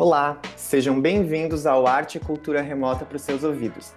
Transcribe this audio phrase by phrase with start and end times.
[0.00, 3.92] Olá, sejam bem-vindos ao Arte e Cultura Remota para os seus ouvidos.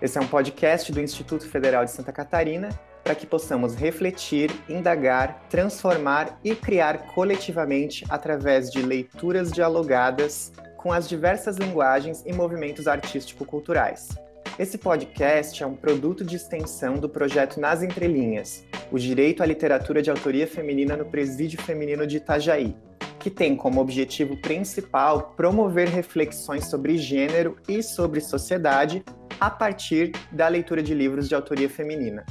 [0.00, 2.68] Esse é um podcast do Instituto Federal de Santa Catarina
[3.02, 11.08] para que possamos refletir, indagar, transformar e criar coletivamente através de leituras dialogadas com as
[11.08, 14.10] diversas linguagens e movimentos artístico-culturais.
[14.56, 20.00] Esse podcast é um produto de extensão do projeto Nas Entrelinhas, o Direito à Literatura
[20.00, 22.76] de Autoria Feminina no Presídio Feminino de Itajaí,
[23.20, 29.04] que tem como objetivo principal promover reflexões sobre gênero e sobre sociedade
[29.38, 32.24] a partir da leitura de livros de autoria feminina.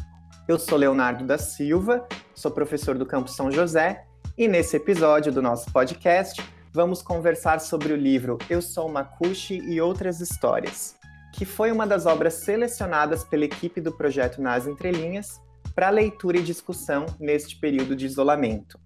[0.48, 4.04] Eu sou Leonardo da Silva, sou professor do Campo São José,
[4.36, 6.42] e nesse episódio do nosso podcast
[6.74, 10.96] vamos conversar sobre o livro Eu Sou Makushi e Outras Histórias,
[11.36, 15.40] que foi uma das obras selecionadas pela equipe do projeto Nas Entrelinhas
[15.76, 18.80] para leitura e discussão neste período de isolamento.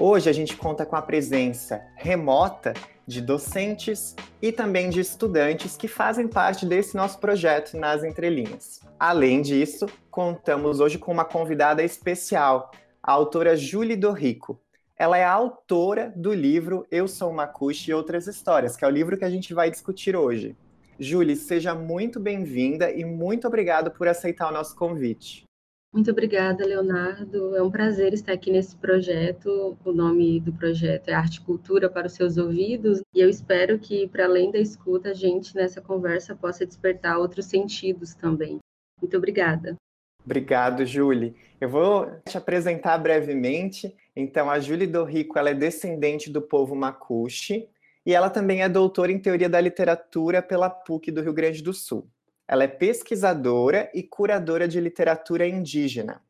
[0.00, 2.72] Hoje a gente conta com a presença remota
[3.04, 8.80] de docentes e também de estudantes que fazem parte desse nosso projeto nas entrelinhas.
[8.96, 12.70] Além disso, contamos hoje com uma convidada especial,
[13.02, 14.60] a autora Julie Dorrico.
[14.96, 19.18] Ela é autora do livro Eu Sou Makushi e Outras Histórias, que é o livro
[19.18, 20.56] que a gente vai discutir hoje.
[20.96, 25.47] Julie, seja muito bem-vinda e muito obrigado por aceitar o nosso convite.
[25.92, 27.56] Muito obrigada, Leonardo.
[27.56, 29.76] É um prazer estar aqui nesse projeto.
[29.84, 33.78] O nome do projeto é Arte e Cultura para os seus ouvidos, e eu espero
[33.78, 38.58] que, para além da escuta, a gente nessa conversa possa despertar outros sentidos também.
[39.00, 39.76] Muito obrigada.
[40.24, 41.34] Obrigado, Julie.
[41.58, 43.96] Eu vou te apresentar brevemente.
[44.14, 47.66] Então, a Julie Dorrico ela é descendente do povo Makushi
[48.04, 51.72] e ela também é doutora em Teoria da Literatura pela PUC do Rio Grande do
[51.72, 52.06] Sul.
[52.48, 56.22] Ela é pesquisadora e curadora de literatura indígena.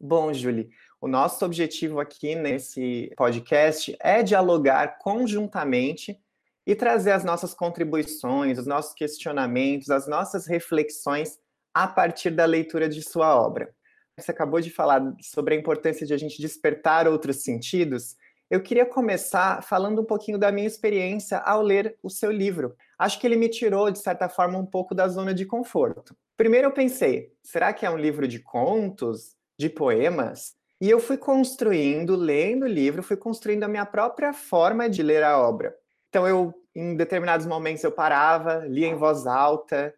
[0.00, 6.18] Bom, Julie, o nosso objetivo aqui nesse podcast é dialogar conjuntamente
[6.66, 11.38] e trazer as nossas contribuições, os nossos questionamentos, as nossas reflexões
[11.74, 13.74] a partir da leitura de sua obra.
[14.18, 18.16] Você acabou de falar sobre a importância de a gente despertar outros sentidos.
[18.48, 22.76] Eu queria começar falando um pouquinho da minha experiência ao ler o seu livro.
[22.96, 26.16] Acho que ele me tirou, de certa forma, um pouco da zona de conforto.
[26.36, 30.54] Primeiro eu pensei, será que é um livro de contos, de poemas?
[30.80, 35.24] E eu fui construindo, lendo o livro, fui construindo a minha própria forma de ler
[35.24, 35.74] a obra.
[36.08, 39.92] Então eu, em determinados momentos, eu parava, lia em voz alta,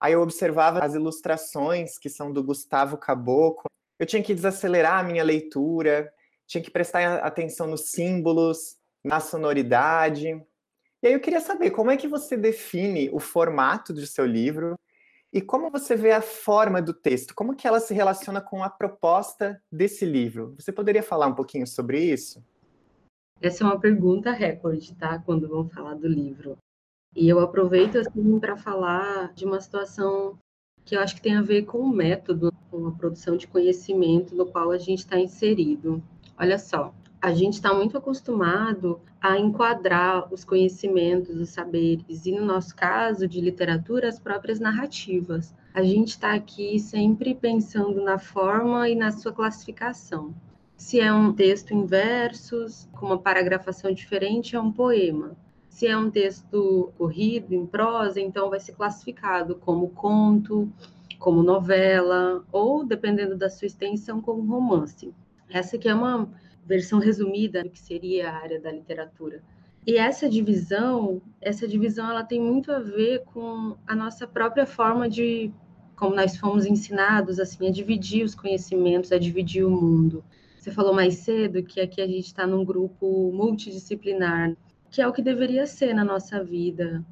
[0.00, 3.66] aí eu observava as ilustrações que são do Gustavo Caboclo.
[3.98, 6.10] Eu tinha que desacelerar a minha leitura,
[6.52, 10.28] tinha que prestar atenção nos símbolos, na sonoridade.
[11.02, 14.78] E aí eu queria saber como é que você define o formato do seu livro
[15.32, 18.68] e como você vê a forma do texto, como que ela se relaciona com a
[18.68, 20.54] proposta desse livro.
[20.58, 22.44] Você poderia falar um pouquinho sobre isso?
[23.40, 25.18] Essa é uma pergunta recorde, tá?
[25.18, 26.58] Quando vão falar do livro.
[27.16, 30.38] E eu aproveito assim para falar de uma situação
[30.84, 34.34] que eu acho que tem a ver com o método, com a produção de conhecimento
[34.34, 36.02] no qual a gente está inserido.
[36.38, 42.44] Olha só, a gente está muito acostumado a enquadrar os conhecimentos, os saberes, e no
[42.44, 45.54] nosso caso de literatura, as próprias narrativas.
[45.72, 50.34] A gente está aqui sempre pensando na forma e na sua classificação.
[50.76, 55.36] Se é um texto em versos, com uma paragrafação diferente, é um poema.
[55.68, 60.68] Se é um texto corrido, em prosa, então vai ser classificado como conto,
[61.20, 65.14] como novela, ou, dependendo da sua extensão, como romance.
[65.52, 66.28] Essa aqui é uma
[66.66, 69.42] versão resumida do que seria a área da literatura.
[69.86, 75.08] E essa divisão, essa divisão ela tem muito a ver com a nossa própria forma
[75.08, 75.52] de
[75.96, 80.24] como nós fomos ensinados assim a dividir os conhecimentos, a dividir o mundo.
[80.56, 84.56] Você falou mais cedo que aqui a gente está num grupo multidisciplinar,
[84.90, 87.04] que é o que deveria ser na nossa vida,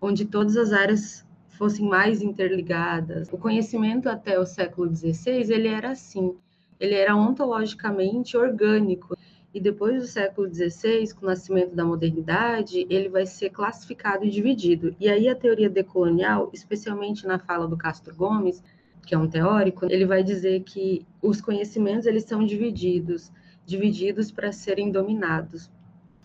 [0.00, 3.28] onde todas as áreas fossem mais interligadas.
[3.32, 6.36] O conhecimento até o século XVI ele era assim
[6.82, 9.16] ele era ontologicamente orgânico.
[9.54, 14.30] E depois do século XVI, com o nascimento da modernidade, ele vai ser classificado e
[14.30, 14.96] dividido.
[14.98, 18.64] E aí a teoria decolonial, especialmente na fala do Castro Gomes,
[19.06, 23.30] que é um teórico, ele vai dizer que os conhecimentos eles são divididos,
[23.64, 25.70] divididos para serem dominados.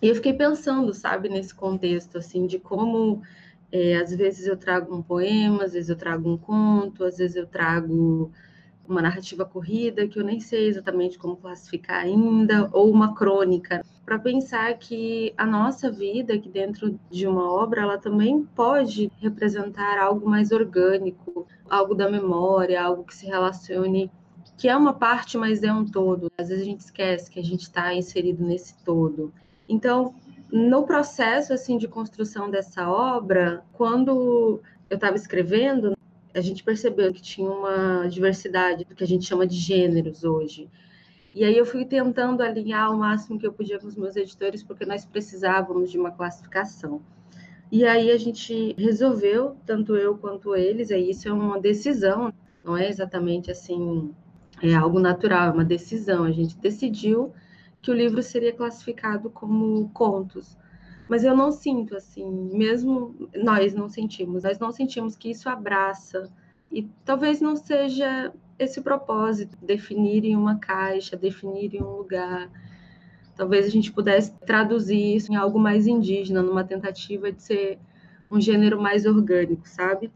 [0.02, 3.22] E eu fiquei pensando, sabe, nesse contexto assim de como
[3.70, 7.36] é, às vezes eu trago um poema, às vezes eu trago um conto, às vezes
[7.36, 8.32] eu trago
[8.88, 14.18] uma narrativa corrida, que eu nem sei exatamente como classificar ainda, ou uma crônica, para
[14.18, 20.28] pensar que a nossa vida aqui dentro de uma obra, ela também pode representar algo
[20.28, 24.10] mais orgânico, algo da memória, algo que se relacione,
[24.56, 26.32] que é uma parte, mas é um todo.
[26.38, 29.30] Às vezes a gente esquece que a gente está inserido nesse todo.
[29.68, 30.14] Então,
[30.50, 35.97] no processo assim de construção dessa obra, quando eu estava escrevendo,
[36.38, 40.70] a gente percebeu que tinha uma diversidade do que a gente chama de gêneros hoje.
[41.34, 44.62] E aí eu fui tentando alinhar o máximo que eu podia com os meus editores,
[44.62, 47.02] porque nós precisávamos de uma classificação.
[47.70, 52.32] E aí a gente resolveu, tanto eu quanto eles, aí isso é uma decisão,
[52.64, 54.14] não é exatamente assim,
[54.62, 56.24] é algo natural, é uma decisão.
[56.24, 57.32] A gente decidiu
[57.80, 60.56] que o livro seria classificado como contos.
[61.08, 66.30] Mas eu não sinto assim, mesmo nós não sentimos, nós não sentimos que isso abraça
[66.70, 72.50] e talvez não seja esse propósito, definir em uma caixa, definir em um lugar.
[73.36, 77.78] Talvez a gente pudesse traduzir isso em algo mais indígena, numa tentativa de ser
[78.30, 80.10] um gênero mais orgânico, sabe?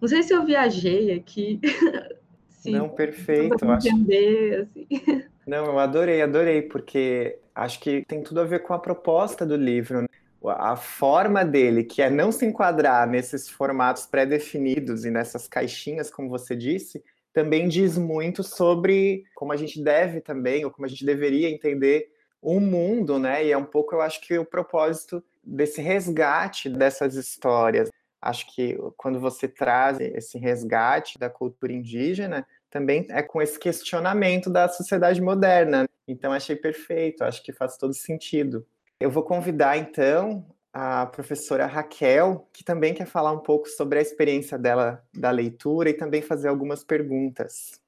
[0.00, 1.60] Não sei se eu viajei aqui.
[2.50, 3.54] se não, perfeito.
[3.64, 4.86] Entender, acho...
[5.02, 5.24] assim.
[5.46, 9.56] Não, eu adorei, adorei, porque acho que tem tudo a ver com a proposta do
[9.56, 10.02] livro.
[10.02, 10.08] Né?
[10.44, 16.28] A forma dele, que é não se enquadrar nesses formatos pré-definidos e nessas caixinhas, como
[16.28, 17.02] você disse,
[17.32, 22.10] também diz muito sobre como a gente deve também, ou como a gente deveria entender
[22.40, 23.44] o mundo, né?
[23.44, 27.90] E é um pouco, eu acho que o propósito desse resgate dessas histórias.
[28.22, 34.50] Acho que quando você traz esse resgate da cultura indígena, também é com esse questionamento
[34.50, 35.88] da sociedade moderna.
[36.06, 38.66] Então, achei perfeito, acho que faz todo sentido.
[38.98, 44.02] Eu vou convidar, então, a professora Raquel, que também quer falar um pouco sobre a
[44.02, 47.80] experiência dela da leitura e também fazer algumas perguntas.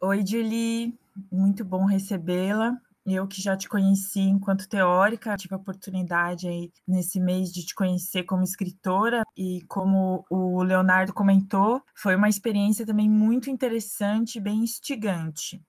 [0.00, 0.98] Oi, Julie,
[1.30, 2.76] muito bom recebê-la.
[3.04, 7.74] Eu que já te conheci enquanto teórica, tive a oportunidade aí nesse mês de te
[7.74, 14.60] conhecer como escritora e como o Leonardo comentou, foi uma experiência também muito interessante, bem
[14.60, 15.60] instigante.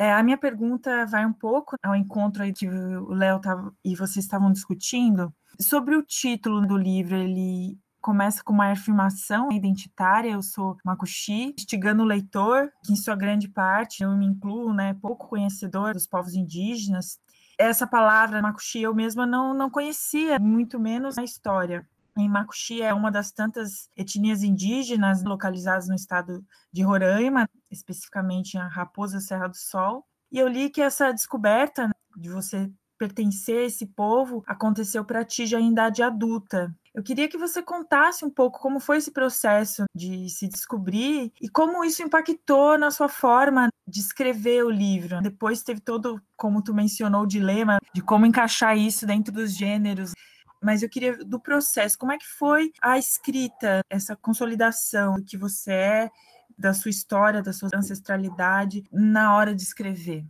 [0.00, 3.38] É, a minha pergunta vai um pouco ao encontro aí que o Léo
[3.84, 5.30] e vocês estavam discutindo
[5.60, 7.16] sobre o título do livro.
[7.16, 13.14] Ele começa com uma afirmação identitária, eu sou Makushi, instigando o leitor, que em sua
[13.14, 17.20] grande parte, eu me incluo, né, pouco conhecedor dos povos indígenas.
[17.58, 21.86] Essa palavra, Makushi, eu mesma não, não conhecia, muito menos na história.
[22.20, 28.68] Em Makushi é uma das tantas etnias indígenas localizadas no estado de Roraima, especificamente a
[28.68, 30.04] Raposa Serra do Sol.
[30.30, 35.46] E eu li que essa descoberta de você pertencer a esse povo aconteceu para ti
[35.46, 36.70] já em idade adulta.
[36.94, 41.48] Eu queria que você contasse um pouco como foi esse processo de se descobrir e
[41.48, 45.22] como isso impactou na sua forma de escrever o livro.
[45.22, 50.12] Depois teve todo, como tu mencionou, o dilema de como encaixar isso dentro dos gêneros.
[50.62, 55.36] Mas eu queria do processo, como é que foi a escrita, essa consolidação do que
[55.36, 56.10] você é,
[56.58, 60.24] da sua história, da sua ancestralidade na hora de escrever?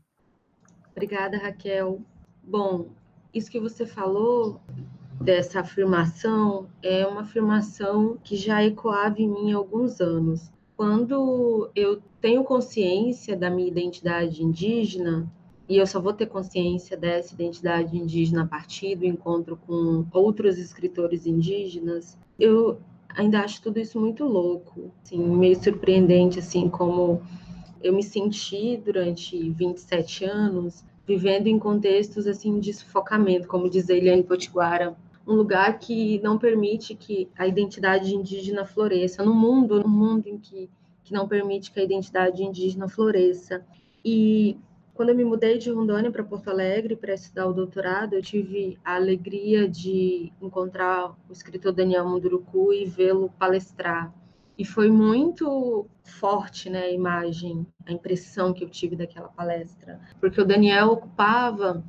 [0.92, 2.00] Obrigada, Raquel.
[2.42, 2.90] Bom,
[3.34, 4.60] isso que você falou
[5.20, 10.50] dessa afirmação é uma afirmação que já ecoava em mim há alguns anos.
[10.76, 15.30] Quando eu tenho consciência da minha identidade indígena,
[15.70, 20.58] e eu só vou ter consciência dessa identidade indígena a partir do encontro com outros
[20.58, 22.80] escritores indígenas, eu
[23.10, 27.22] ainda acho tudo isso muito louco, assim, meio surpreendente, assim, como
[27.80, 34.24] eu me senti durante 27 anos vivendo em contextos assim de sufocamento, como diz Eliane
[34.24, 40.26] Potiguara, um lugar que não permite que a identidade indígena floresça, no mundo, no mundo
[40.26, 40.68] em que,
[41.04, 43.64] que não permite que a identidade indígena floresça.
[44.04, 44.56] E
[45.00, 48.78] quando eu me mudei de Rondônia para Porto Alegre para estudar o doutorado, eu tive
[48.84, 54.12] a alegria de encontrar o escritor Daniel Munduruku e vê-lo palestrar.
[54.58, 60.38] E foi muito forte né, a imagem, a impressão que eu tive daquela palestra, porque
[60.38, 61.82] o Daniel ocupava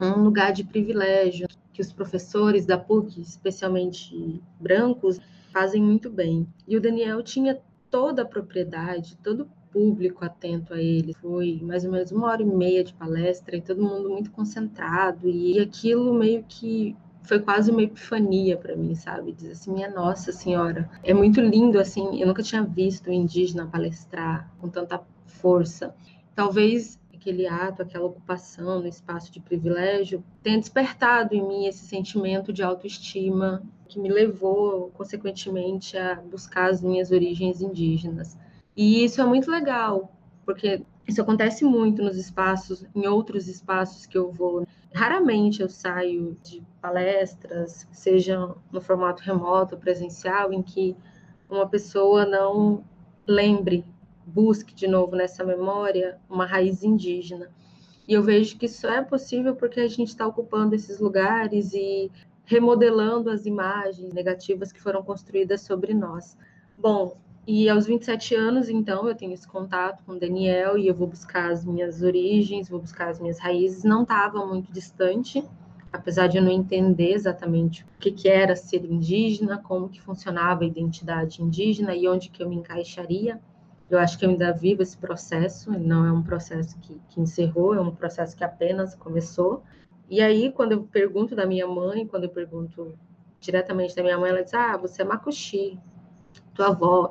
[0.00, 5.20] um lugar de privilégio, que os professores da PUC, especialmente brancos,
[5.52, 6.48] fazem muito bem.
[6.66, 7.60] E o Daniel tinha
[7.90, 11.12] toda a propriedade, todo o público atento a ele.
[11.20, 15.28] Foi mais ou menos uma hora e meia de palestra e todo mundo muito concentrado.
[15.28, 19.32] E aquilo meio que foi quase uma epifania para mim, sabe?
[19.32, 22.18] Diz assim, minha Nossa Senhora, é muito lindo assim.
[22.18, 25.94] Eu nunca tinha visto um indígena palestrar com tanta força.
[26.34, 32.50] Talvez aquele ato, aquela ocupação no espaço de privilégio, tenha despertado em mim esse sentimento
[32.50, 38.38] de autoestima que me levou, consequentemente, a buscar as minhas origens indígenas.
[38.76, 40.12] E isso é muito legal,
[40.44, 44.66] porque isso acontece muito nos espaços, em outros espaços que eu vou.
[44.92, 50.96] Raramente eu saio de palestras, seja no formato remoto presencial, em que
[51.48, 52.84] uma pessoa não
[53.26, 53.84] lembre
[54.26, 57.48] busque de novo nessa memória uma raiz indígena.
[58.08, 62.10] E eu vejo que isso é possível porque a gente está ocupando esses lugares e
[62.44, 66.36] remodelando as imagens negativas que foram construídas sobre nós.
[66.78, 70.94] Bom, e aos 27 anos, então, eu tenho esse contato com o Daniel e eu
[70.94, 73.84] vou buscar as minhas origens, vou buscar as minhas raízes.
[73.84, 75.44] Não estava muito distante,
[75.92, 80.64] apesar de eu não entender exatamente o que, que era ser indígena, como que funcionava
[80.64, 83.40] a identidade indígena e onde que eu me encaixaria.
[83.88, 87.76] Eu acho que eu ainda vivo esse processo, não é um processo que, que encerrou,
[87.76, 89.62] é um processo que apenas começou.
[90.10, 92.98] E aí, quando eu pergunto da minha mãe, quando eu pergunto
[93.38, 95.78] diretamente da minha mãe, ela diz: Ah, você é macuxi,
[96.56, 97.10] tua avó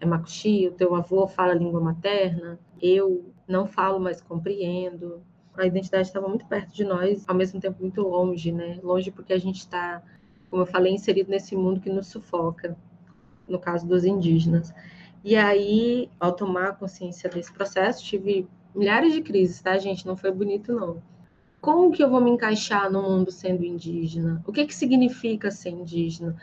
[0.00, 5.20] é macuxi, o teu avô fala língua materna, eu não falo, mas compreendo.
[5.56, 8.78] A identidade estava muito perto de nós, ao mesmo tempo muito longe, né?
[8.82, 10.02] Longe porque a gente está,
[10.50, 12.76] como eu falei, inserido nesse mundo que nos sufoca,
[13.48, 14.72] no caso dos indígenas.
[15.22, 20.06] E aí, ao tomar consciência desse processo, tive milhares de crises, tá, gente?
[20.06, 21.02] Não foi bonito, não
[21.64, 24.42] como que eu vou me encaixar no mundo sendo indígena?
[24.46, 26.36] O que que significa ser indígena?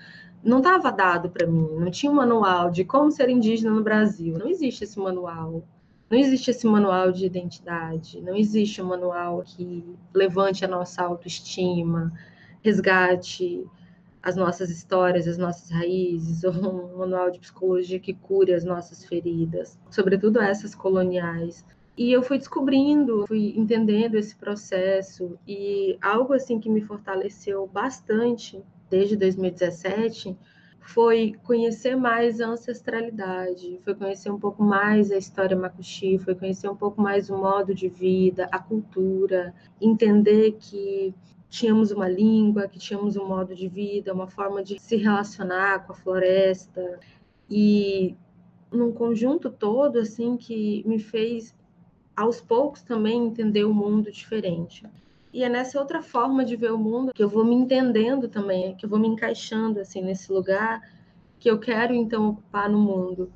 [0.44, 4.38] Não estava dado para mim, não tinha um manual de como ser indígena no Brasil.
[4.38, 5.64] Não existe esse manual.
[6.10, 12.12] Não existe esse manual de identidade, não existe um manual que levante a nossa autoestima,
[12.62, 13.66] resgate
[14.22, 19.80] as nossas histórias, as nossas raízes, um manual de psicologia que cure as nossas feridas,
[19.90, 21.64] sobretudo essas coloniais.
[21.98, 28.62] E eu fui descobrindo, fui entendendo esse processo e algo assim que me fortaleceu bastante
[28.92, 30.38] desde 2017
[30.82, 36.68] foi conhecer mais a ancestralidade, foi conhecer um pouco mais a história macuxi, foi conhecer
[36.68, 41.14] um pouco mais o modo de vida, a cultura, entender que
[41.50, 45.94] tínhamos uma língua, que tínhamos um modo de vida, uma forma de se relacionar com
[45.94, 47.00] a floresta
[47.50, 48.16] e
[48.72, 51.56] num conjunto todo assim que me fez
[52.16, 54.86] aos poucos também entender o mundo diferente.
[55.34, 58.76] E é nessa outra forma de ver o mundo que eu vou me entendendo também,
[58.76, 60.82] que eu vou me encaixando assim nesse lugar
[61.40, 63.32] que eu quero então ocupar no mundo.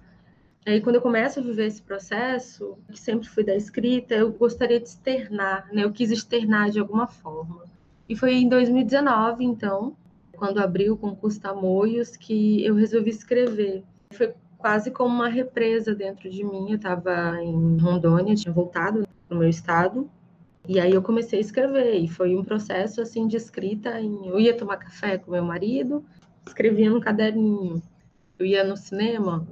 [0.66, 4.80] Aí quando eu começo a viver esse processo, que sempre fui da escrita, eu gostaria
[4.80, 5.84] de externar, né?
[5.84, 7.64] Eu quis externar de alguma forma.
[8.08, 9.96] E foi em 2019, então,
[10.36, 13.84] quando abriu o concurso Tamoios, que eu resolvi escrever.
[14.12, 16.70] Foi quase como uma represa dentro de mim.
[16.70, 20.10] Eu estava em Rondônia, tinha voltado no meu estado,
[20.67, 24.00] e aí eu comecei a escrever, e foi um processo assim de escrita.
[24.00, 24.27] Em...
[24.27, 26.03] Eu ia tomar café com meu marido,
[26.45, 27.81] escrevia no caderninho.
[28.38, 29.48] Eu ia no cinema,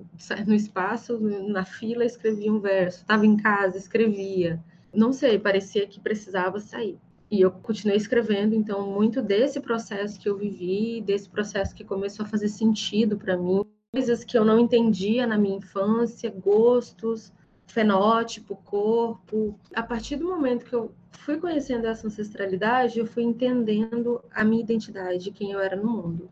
[0.46, 3.00] no espaço, na fila, escrevia um verso.
[3.00, 4.62] Estava em casa, escrevia.
[4.94, 6.98] Não sei, parecia que precisava sair.
[7.32, 12.26] E eu continuei escrevendo, então, muito desse processo que eu vivi, desse processo que começou
[12.26, 17.32] a fazer sentido para mim, coisas que eu não entendia na minha infância, gostos,
[17.74, 19.60] fenótipo, corpo.
[19.74, 24.62] A partir do momento que eu fui conhecendo essa ancestralidade, eu fui entendendo a minha
[24.62, 26.30] identidade, quem eu era no mundo.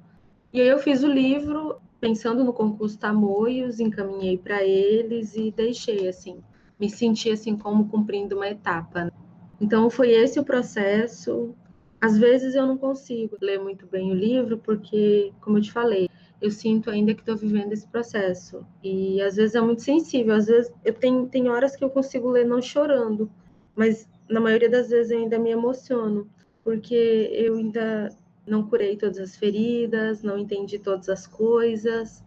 [0.54, 6.08] E aí eu fiz o livro pensando no concurso Tamoios, encaminhei para eles e deixei
[6.08, 6.44] assim,
[6.80, 9.12] me senti assim como cumprindo uma etapa.
[9.60, 11.56] Então foi esse o processo.
[12.00, 16.08] Às vezes eu não consigo ler muito bem o livro porque, como eu te falei,
[16.42, 18.66] eu sinto ainda que estou vivendo esse processo.
[18.84, 22.30] E às vezes é muito sensível, às vezes eu tenho, tem horas que eu consigo
[22.30, 23.32] ler não chorando,
[23.76, 26.28] mas na maioria das vezes eu ainda me emociono,
[26.64, 28.10] porque eu ainda
[28.46, 32.24] não curei todas as feridas, não entendi todas as coisas,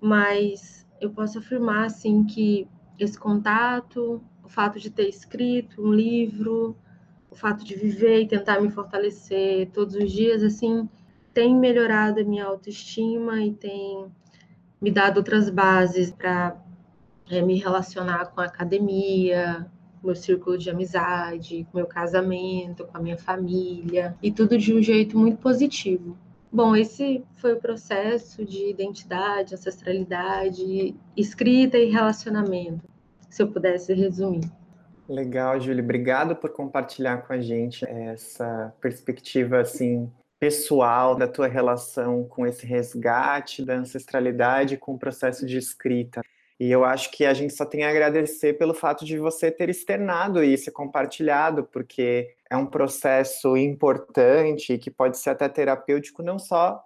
[0.00, 6.76] mas eu posso afirmar assim que esse contato, o fato de ter escrito um livro,
[7.30, 10.88] o fato de viver e tentar me fortalecer todos os dias, assim,
[11.34, 14.06] tem melhorado a minha autoestima e tem
[14.80, 16.56] me dado outras bases para
[17.28, 19.66] é, me relacionar com a academia,
[20.02, 24.80] meu círculo de amizade, com meu casamento, com a minha família, e tudo de um
[24.80, 26.16] jeito muito positivo.
[26.52, 32.84] Bom, esse foi o processo de identidade, ancestralidade, escrita e relacionamento,
[33.28, 34.48] se eu pudesse resumir.
[35.08, 35.82] Legal, Júlia.
[35.82, 40.08] Obrigado por compartilhar com a gente essa perspectiva assim
[40.44, 46.20] pessoal da tua relação com esse resgate da ancestralidade com o processo de escrita.
[46.60, 49.70] E eu acho que a gente só tem a agradecer pelo fato de você ter
[49.70, 56.78] externado isso compartilhado, porque é um processo importante que pode ser até terapêutico, não só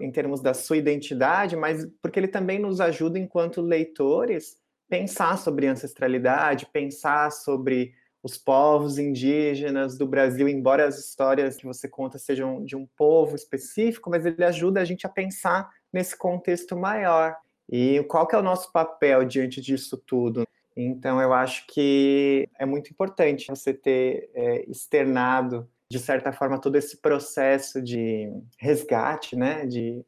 [0.00, 4.56] em termos da sua identidade, mas porque ele também nos ajuda, enquanto leitores,
[4.88, 7.94] pensar sobre ancestralidade, pensar sobre
[8.24, 13.36] os povos indígenas do Brasil, embora as histórias que você conta sejam de um povo
[13.36, 17.36] específico, mas ele ajuda a gente a pensar nesse contexto maior.
[17.70, 20.48] E qual que é o nosso papel diante disso tudo?
[20.74, 26.76] Então, eu acho que é muito importante você ter é, externado, de certa forma, todo
[26.76, 30.02] esse processo de resgate, né, de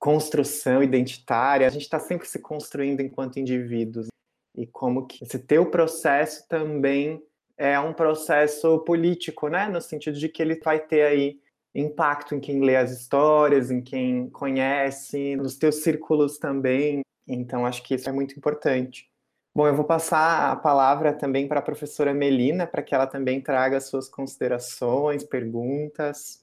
[0.00, 1.68] construção identitária.
[1.68, 4.08] A gente está sempre se construindo enquanto indivíduos.
[4.52, 7.22] E como que esse teu processo também
[7.56, 11.40] é um processo político, né, no sentido de que ele vai ter aí
[11.74, 17.02] impacto em quem lê as histórias, em quem conhece, nos teus círculos também.
[17.26, 19.10] Então, acho que isso é muito importante.
[19.54, 23.40] Bom, eu vou passar a palavra também para a professora Melina, para que ela também
[23.40, 26.42] traga suas considerações, perguntas.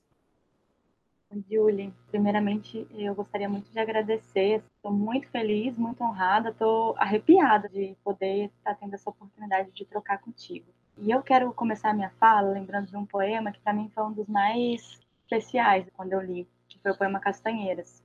[1.50, 4.64] Julie, primeiramente eu gostaria muito de agradecer.
[4.76, 10.20] Estou muito feliz, muito honrada, estou arrepiada de poder estar tendo essa oportunidade de trocar
[10.20, 10.66] contigo.
[11.02, 14.04] E eu quero começar a minha fala lembrando de um poema que para mim foi
[14.04, 18.04] um dos mais especiais quando eu li, que foi o poema Castanheiras.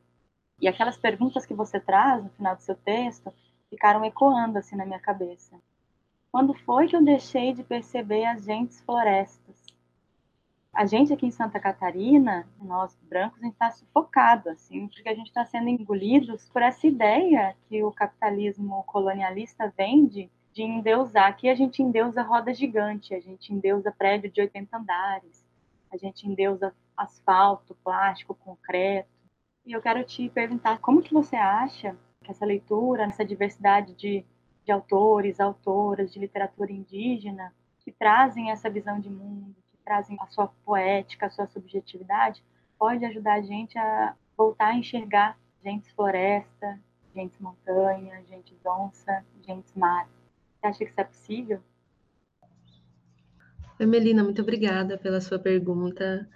[0.61, 3.33] E aquelas perguntas que você traz no final do seu texto
[3.69, 5.61] ficaram ecoando assim na minha cabeça.
[6.31, 9.65] Quando foi que eu deixei de perceber as gentes florestas?
[10.73, 15.15] A gente aqui em Santa Catarina, nós brancos, a gente está sufocado, assim, porque a
[15.15, 21.29] gente está sendo engolidos por essa ideia que o capitalismo colonialista vende de endeusar.
[21.29, 25.45] Aqui a gente endeusa roda gigante, a gente endeusa prédio de 80 andares,
[25.93, 29.09] a gente endeusa asfalto, plástico, concreto.
[29.67, 34.25] E eu quero te perguntar como que você acha que essa leitura, essa diversidade de,
[34.65, 40.27] de autores, autoras, de literatura indígena, que trazem essa visão de mundo, que trazem a
[40.29, 42.43] sua poética, a sua subjetividade,
[42.79, 46.79] pode ajudar a gente a voltar a enxergar gente floresta,
[47.15, 50.07] gente montanha, gente onça, gente mar.
[50.65, 51.61] Você acha que isso é possível?
[53.79, 56.27] Melina, muito obrigada pela sua pergunta.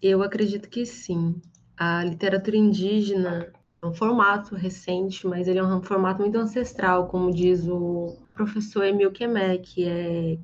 [0.00, 1.42] Eu acredito que sim.
[1.76, 7.34] A literatura indígena é um formato recente, mas ele é um formato muito ancestral, como
[7.34, 10.38] diz o professor Emil Kemé, que é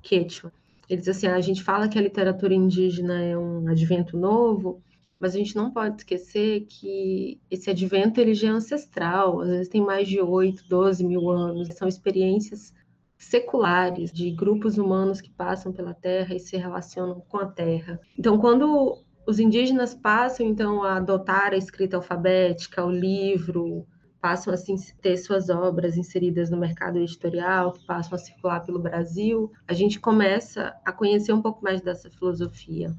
[0.00, 0.52] Quechua.
[0.88, 4.80] Ele diz assim, a gente fala que a literatura indígena é um advento novo,
[5.18, 9.68] mas a gente não pode esquecer que esse advento ele já é ancestral, às vezes
[9.68, 12.72] tem mais de 8, 12 mil anos, são experiências
[13.16, 18.00] seculares de grupos humanos que passam pela Terra e se relacionam com a Terra.
[18.18, 23.86] Então, quando os indígenas passam, então, a adotar a escrita alfabética, o livro,
[24.20, 28.78] passam a assim, ter suas obras inseridas no mercado editorial, que passam a circular pelo
[28.78, 32.94] Brasil, a gente começa a conhecer um pouco mais dessa filosofia.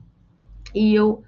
[0.74, 1.24] E eu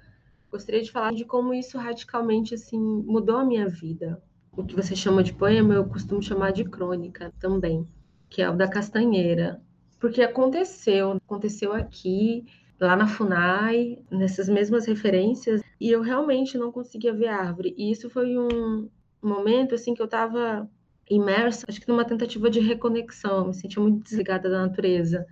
[0.50, 4.22] gostaria de falar de como isso radicalmente assim mudou a minha vida.
[4.56, 7.86] O que você chama de poema, eu costumo chamar de crônica também,
[8.28, 9.60] que é o da Castanheira,
[10.00, 12.44] porque aconteceu, aconteceu aqui
[12.80, 17.74] lá na Funai, nessas mesmas referências, e eu realmente não conseguia ver árvore.
[17.76, 18.88] E isso foi um
[19.22, 20.68] momento assim que eu estava
[21.10, 25.26] imersa, acho que numa tentativa de reconexão, me sentia muito desligada da natureza.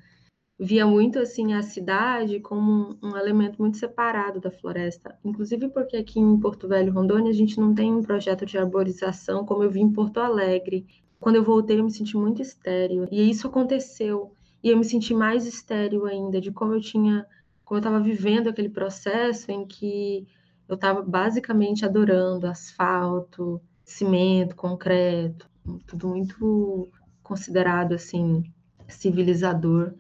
[0.59, 5.97] Via muito assim a cidade como um, um elemento muito separado da floresta, inclusive porque
[5.97, 9.71] aqui em Porto Velho, Rondônia, a gente não tem um projeto de arborização como eu
[9.71, 10.87] vi em Porto Alegre.
[11.21, 14.33] Quando eu voltei, eu me senti muito estéril, e isso aconteceu.
[14.63, 17.27] E eu me senti mais estéril ainda de como eu tinha
[17.67, 20.27] como eu estava vivendo aquele processo em que
[20.69, 25.51] eu estava basicamente adorando asfalto, cimento, concreto,
[25.87, 26.89] tudo muito
[27.25, 28.45] considerado assim
[28.89, 29.95] civilizador.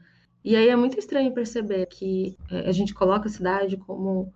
[0.46, 4.32] E aí é muito estranho perceber que é, a gente coloca a cidade como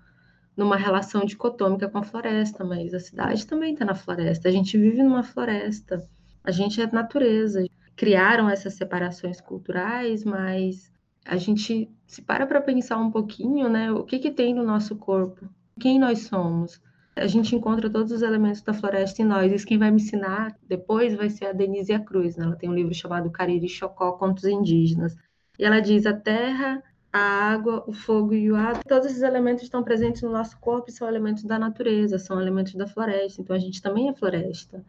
[0.57, 4.49] numa relação dicotômica com a floresta, mas a cidade também está na floresta.
[4.49, 6.05] A gente vive numa floresta.
[6.43, 7.65] A gente é natureza.
[7.95, 10.93] Criaram essas separações culturais, mas
[11.25, 14.97] a gente se para para pensar um pouquinho, né, o que que tem no nosso
[14.97, 16.83] corpo, quem nós somos.
[17.15, 19.63] A gente encontra todos os elementos da floresta em nós.
[19.63, 22.37] E quem vai me ensinar depois vai ser a Denise Cruz.
[22.37, 22.47] Né?
[22.47, 25.17] Ela tem um livro chamado Cariri Chocó Contos Indígenas.
[25.61, 29.63] E ela diz: a terra, a água, o fogo e o ar, todos esses elementos
[29.63, 33.43] estão presentes no nosso corpo e são elementos da natureza, são elementos da floresta.
[33.43, 34.83] Então a gente também é floresta.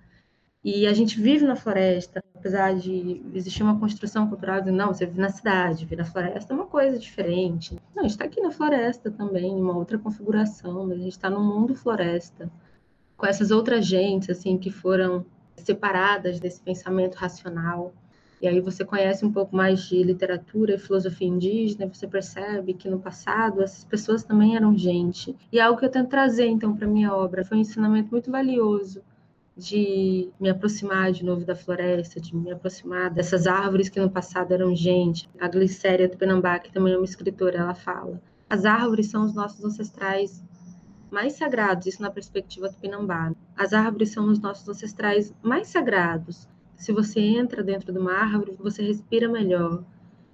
[0.64, 5.06] E a gente vive na floresta, apesar de existir uma construção cultural de não, você
[5.06, 7.76] vive na cidade, vive na floresta é uma coisa diferente.
[7.94, 11.30] Não, a gente está aqui na floresta também, uma outra configuração, mas a gente está
[11.30, 12.50] no mundo floresta,
[13.18, 15.26] com essas outras gentes, assim, que foram
[15.58, 17.94] separadas desse pensamento racional.
[18.42, 22.90] E aí você conhece um pouco mais de literatura e filosofia indígena, você percebe que
[22.90, 25.36] no passado essas pessoas também eram gente.
[25.52, 27.46] E é algo que eu tento trazer, então, para minha obra.
[27.46, 29.04] Foi um ensinamento muito valioso
[29.56, 34.52] de me aproximar de novo da floresta, de me aproximar dessas árvores que no passado
[34.54, 35.30] eram gente.
[35.40, 39.64] A Glicéria Tupinambá, que também é uma escritora, ela fala: as árvores são os nossos
[39.64, 40.44] ancestrais
[41.12, 43.34] mais sagrados, isso na perspectiva tupinambá.
[43.56, 46.48] As árvores são os nossos ancestrais mais sagrados,
[46.82, 49.84] Se você entra dentro de uma árvore, você respira melhor.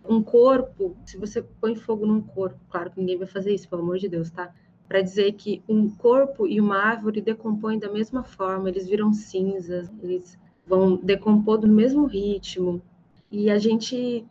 [0.07, 3.81] Um corpo, se você põe fogo num corpo, claro que ninguém vai fazer isso, pelo
[3.81, 4.55] amor de Deus, tá?
[4.88, 9.91] Para dizer que um corpo e uma árvore decompõem da mesma forma, eles viram cinzas,
[10.01, 12.81] eles vão decompor do mesmo ritmo.
[13.29, 14.25] E a gente,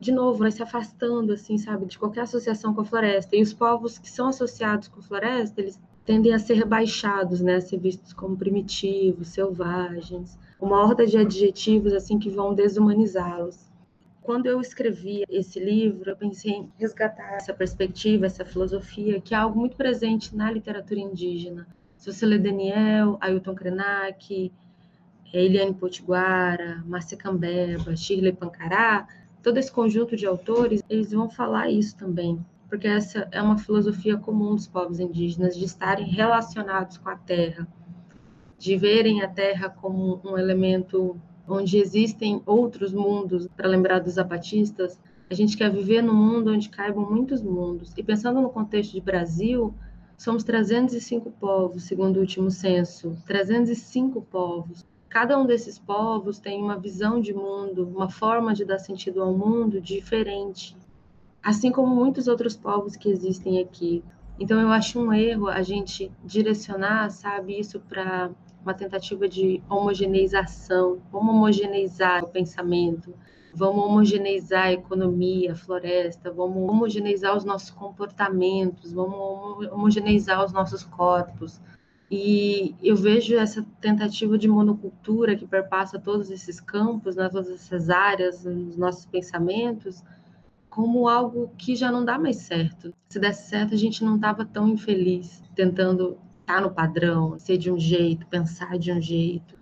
[0.00, 3.36] de novo, vai se afastando, assim, sabe, de qualquer associação com a floresta.
[3.36, 7.56] E os povos que são associados com a floresta, eles tendem a ser rebaixados, né,
[7.56, 13.70] a ser vistos como primitivos, selvagens, uma horda de adjetivos assim que vão desumanizá-los.
[14.20, 19.38] Quando eu escrevi esse livro, eu pensei em resgatar essa perspectiva, essa filosofia, que é
[19.38, 21.66] algo muito presente na literatura indígena.
[21.96, 24.52] Se Daniel, Ailton Krenak,
[25.32, 29.06] Eliane Potiguara, Márcia Cambeba, Shirley Pancará,
[29.42, 34.16] todo esse conjunto de autores, eles vão falar isso também, porque essa é uma filosofia
[34.16, 37.66] comum dos povos indígenas, de estarem relacionados com a terra,
[38.60, 41.18] de verem a terra como um elemento
[41.48, 46.68] onde existem outros mundos, para lembrar dos zapatistas, a gente quer viver num mundo onde
[46.68, 47.94] caibam muitos mundos.
[47.96, 49.72] E pensando no contexto de Brasil,
[50.18, 53.16] somos 305 povos, segundo o último censo.
[53.24, 54.86] 305 povos.
[55.08, 59.32] Cada um desses povos tem uma visão de mundo, uma forma de dar sentido ao
[59.32, 60.76] mundo diferente.
[61.42, 64.04] Assim como muitos outros povos que existem aqui.
[64.38, 68.30] Então eu acho um erro a gente direcionar, sabe, isso para
[68.62, 71.00] uma tentativa de homogeneização.
[71.10, 73.14] Vamos homogeneizar o pensamento,
[73.54, 80.84] vamos homogeneizar a economia, a floresta, vamos homogeneizar os nossos comportamentos, vamos homogeneizar os nossos
[80.84, 81.60] corpos.
[82.10, 87.88] E eu vejo essa tentativa de monocultura que perpassa todos esses campos, né, todas essas
[87.88, 90.02] áreas, nos nossos pensamentos,
[90.68, 92.92] como algo que já não dá mais certo.
[93.08, 96.18] Se desse certo, a gente não estava tão infeliz tentando
[96.50, 99.56] estar no padrão, ser de um jeito, pensar de um jeito.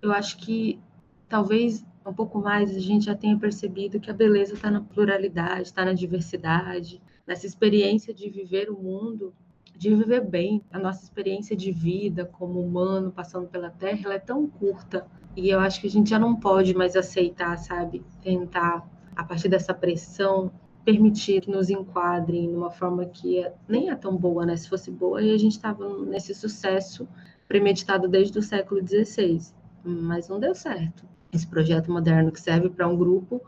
[0.00, 0.80] Eu acho que
[1.28, 5.62] talvez um pouco mais a gente já tenha percebido que a beleza está na pluralidade,
[5.62, 9.34] está na diversidade, nessa experiência de viver o mundo,
[9.76, 10.62] de viver bem.
[10.70, 15.50] A nossa experiência de vida como humano passando pela Terra, ela é tão curta e
[15.50, 19.74] eu acho que a gente já não pode mais aceitar, sabe, tentar a partir dessa
[19.74, 20.50] pressão
[20.84, 24.56] permitir que nos enquadrem numa forma que é, nem é tão boa, né?
[24.56, 27.08] Se fosse boa, e a gente estava nesse sucesso
[27.46, 29.40] premeditado desde o século XVI,
[29.84, 31.04] mas não deu certo.
[31.32, 33.42] Esse projeto moderno que serve para um grupo,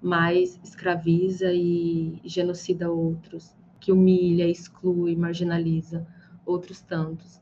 [0.00, 6.06] mas escraviza e genocida outros, que humilha, exclui, marginaliza
[6.46, 7.40] outros tantos.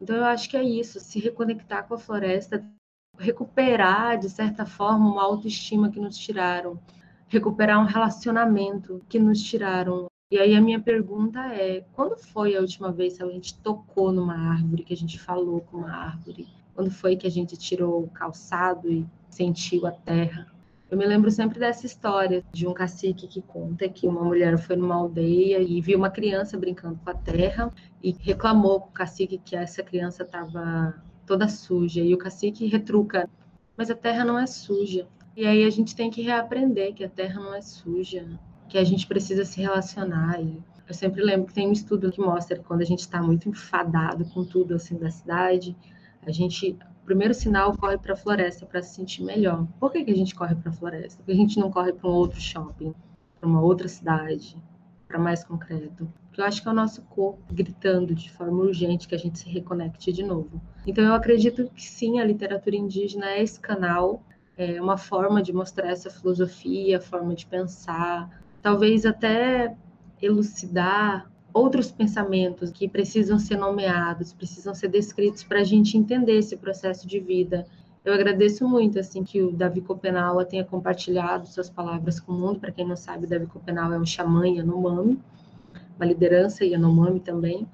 [0.00, 2.64] Então eu acho que é isso, se reconectar com a floresta,
[3.18, 6.78] recuperar de certa forma uma autoestima que nos tiraram,
[7.28, 10.06] recuperar um relacionamento que nos tiraram.
[10.30, 14.12] E aí a minha pergunta é: quando foi a última vez que a gente tocou
[14.12, 16.48] numa árvore, que a gente falou com uma árvore?
[16.74, 20.46] Quando foi que a gente tirou o calçado e sentiu a terra?
[20.88, 24.76] Eu me lembro sempre dessa história de um cacique que conta que uma mulher foi
[24.76, 29.36] numa aldeia e viu uma criança brincando com a terra e reclamou com o cacique
[29.38, 30.94] que essa criança estava
[31.26, 32.00] toda suja.
[32.00, 33.28] E o cacique retruca:
[33.76, 35.08] Mas a terra não é suja.
[35.36, 38.26] E aí a gente tem que reaprender que a terra não é suja,
[38.70, 40.40] que a gente precisa se relacionar.
[40.40, 43.22] E eu sempre lembro que tem um estudo que mostra que quando a gente está
[43.22, 45.76] muito enfadado com tudo assim da cidade,
[46.26, 49.68] a gente o primeiro sinal corre para a floresta para se sentir melhor.
[49.78, 51.18] Por que, que a gente corre para a floresta?
[51.18, 52.94] Porque a gente não corre para um outro shopping,
[53.38, 54.56] para uma outra cidade,
[55.06, 56.10] para mais concreto.
[56.26, 59.38] Porque eu acho que é o nosso corpo gritando de forma urgente que a gente
[59.38, 60.60] se reconecte de novo.
[60.86, 64.24] Então eu acredito que sim, a literatura indígena é esse canal
[64.56, 69.76] é uma forma de mostrar essa filosofia, forma de pensar, talvez até
[70.20, 76.56] elucidar outros pensamentos que precisam ser nomeados, precisam ser descritos para a gente entender esse
[76.56, 77.66] processo de vida.
[78.04, 82.60] Eu agradeço muito assim que o Davi Copenau tenha compartilhado suas palavras com o mundo.
[82.60, 85.18] Para quem não sabe, o Davi Copenau é um xamã Yanomami,
[85.96, 87.66] uma liderança Yanomami também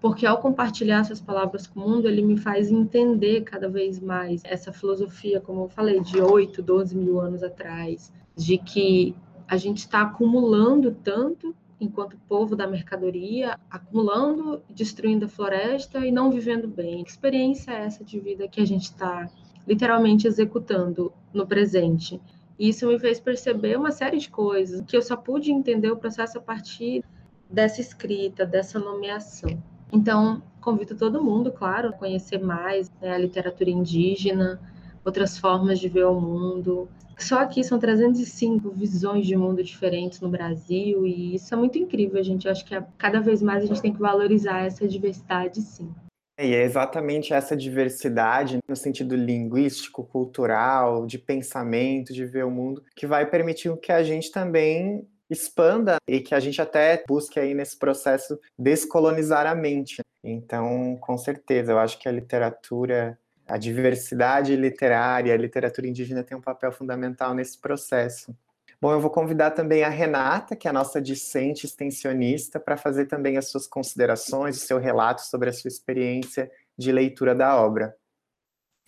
[0.00, 4.40] porque ao compartilhar essas palavras com o mundo, ele me faz entender cada vez mais
[4.44, 9.14] essa filosofia, como eu falei, de 8, 12 mil anos atrás, de que
[9.46, 16.30] a gente está acumulando tanto enquanto povo da mercadoria, acumulando, destruindo a floresta e não
[16.30, 17.04] vivendo bem.
[17.04, 19.28] Que experiência é essa de vida que a gente está
[19.66, 22.20] literalmente executando no presente?
[22.58, 25.96] E isso me fez perceber uma série de coisas que eu só pude entender o
[25.96, 27.02] processo a partir
[27.50, 29.60] dessa escrita, dessa nomeação.
[29.92, 34.60] Então, convido todo mundo, claro, a conhecer mais né, a literatura indígena,
[35.04, 36.88] outras formas de ver o mundo.
[37.18, 42.22] Só aqui são 305 visões de mundo diferentes no Brasil e isso é muito incrível,
[42.22, 42.46] gente.
[42.46, 45.92] Eu acho que cada vez mais a gente tem que valorizar essa diversidade, sim.
[46.38, 52.82] E é exatamente essa diversidade, no sentido linguístico, cultural, de pensamento, de ver o mundo,
[52.96, 57.54] que vai permitir que a gente também expanda e que a gente até busque aí
[57.54, 60.00] nesse processo descolonizar a mente.
[60.22, 66.36] Então, com certeza, eu acho que a literatura, a diversidade literária, a literatura indígena tem
[66.36, 68.36] um papel fundamental nesse processo.
[68.80, 73.06] Bom, eu vou convidar também a Renata, que é a nossa discente extensionista, para fazer
[73.06, 77.94] também as suas considerações, o seu relato sobre a sua experiência de leitura da obra.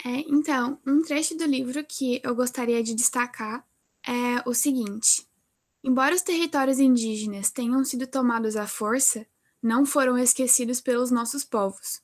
[0.05, 3.65] É, então, um trecho do livro que eu gostaria de destacar
[4.07, 5.27] é o seguinte:
[5.85, 9.27] Embora os territórios indígenas tenham sido tomados à força,
[9.62, 12.01] não foram esquecidos pelos nossos povos.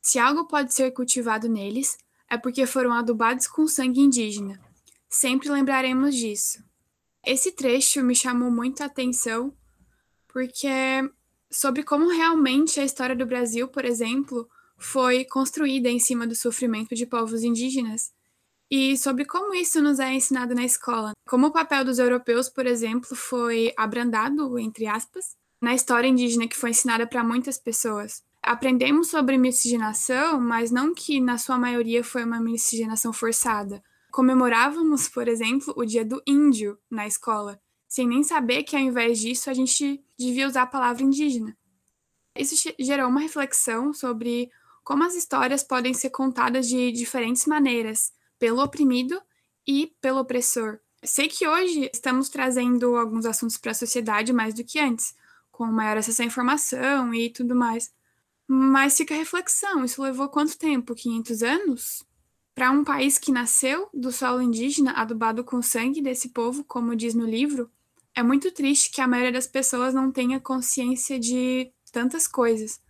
[0.00, 4.60] Se algo pode ser cultivado neles, é porque foram adubados com sangue indígena.
[5.08, 6.64] Sempre lembraremos disso.
[7.24, 9.54] Esse trecho me chamou muito a atenção
[10.32, 10.68] porque
[11.50, 16.94] sobre como realmente a história do Brasil, por exemplo, foi construída em cima do sofrimento
[16.94, 18.12] de povos indígenas
[18.70, 21.12] e sobre como isso nos é ensinado na escola.
[21.28, 26.56] Como o papel dos europeus, por exemplo, foi abrandado, entre aspas, na história indígena que
[26.56, 28.22] foi ensinada para muitas pessoas.
[28.42, 33.82] Aprendemos sobre miscigenação, mas não que na sua maioria foi uma miscigenação forçada.
[34.10, 39.18] Comemorávamos, por exemplo, o Dia do Índio na escola, sem nem saber que ao invés
[39.18, 41.56] disso a gente devia usar a palavra indígena.
[42.34, 44.50] Isso gerou uma reflexão sobre
[44.82, 49.22] como as histórias podem ser contadas de diferentes maneiras, pelo oprimido
[49.64, 50.80] e pelo opressor.
[51.04, 55.14] Sei que hoje estamos trazendo alguns assuntos para a sociedade mais do que antes,
[55.52, 57.92] com maior acesso à informação e tudo mais.
[58.48, 60.94] Mas fica a reflexão: isso levou quanto tempo?
[60.94, 62.04] 500 anos?
[62.54, 67.14] Para um país que nasceu do solo indígena, adubado com sangue desse povo, como diz
[67.14, 67.70] no livro,
[68.14, 72.80] é muito triste que a maioria das pessoas não tenha consciência de tantas coisas.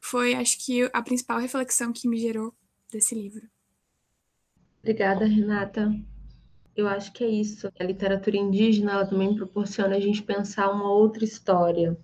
[0.00, 2.54] Foi, acho que, a principal reflexão que me gerou
[2.90, 3.53] desse livro.
[4.84, 5.98] Obrigada, Renata.
[6.76, 7.70] Eu acho que é isso.
[7.80, 11.96] A literatura indígena também proporciona a gente pensar uma outra história.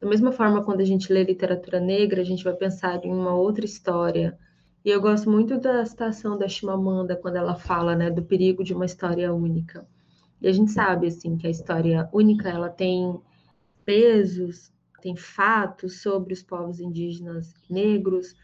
[0.00, 3.32] Da mesma forma, quando a gente lê literatura negra, a gente vai pensar em uma
[3.32, 4.36] outra história
[4.84, 8.74] e eu gosto muito da citação da Chimamanda quando ela fala, né, do perigo de
[8.74, 9.86] uma história única.
[10.42, 13.20] E a gente sabe assim que a história única ela tem
[13.84, 18.34] pesos, tem fatos sobre os povos indígenas negros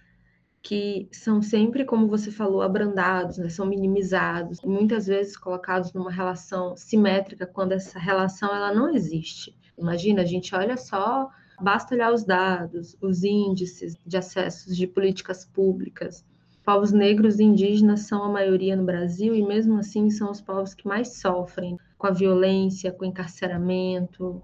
[0.63, 6.77] que são sempre, como você falou, abrandados, né, são minimizados, muitas vezes colocados numa relação
[6.77, 9.57] simétrica quando essa relação ela não existe.
[9.77, 11.29] Imagina, a gente olha só,
[11.61, 16.25] basta olhar os dados, os índices de acessos de políticas públicas,
[16.65, 20.75] povos negros e indígenas são a maioria no Brasil e, mesmo assim, são os povos
[20.75, 24.41] que mais sofrem com a violência, com o encarceramento,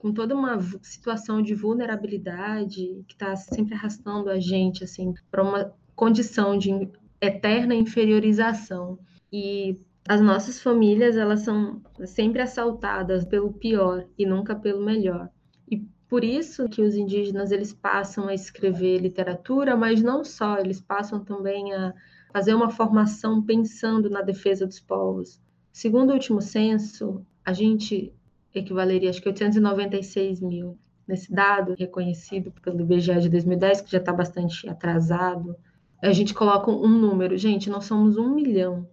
[0.00, 5.74] com toda uma situação de vulnerabilidade que está sempre arrastando a gente assim para uma
[5.94, 6.88] condição de
[7.20, 8.98] eterna inferiorização.
[9.30, 9.76] E
[10.08, 15.28] as nossas famílias elas são sempre assaltadas pelo pior e nunca pelo melhor.
[15.70, 20.80] E por isso que os indígenas eles passam a escrever literatura, mas não só, eles
[20.80, 21.92] passam também a
[22.32, 25.38] fazer uma formação pensando na defesa dos povos.
[25.70, 28.14] Segundo o último censo, a gente
[28.54, 30.78] equivaleria acho que 896 mil.
[31.06, 35.56] Nesse dado reconhecido pelo IBGE de 2010, que já está bastante atrasado,
[36.02, 37.36] a gente coloca um número.
[37.36, 38.88] Gente, nós somos um milhão.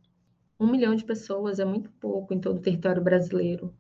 [0.60, 3.74] Um milhão de pessoas é muito pouco em todo o território brasileiro.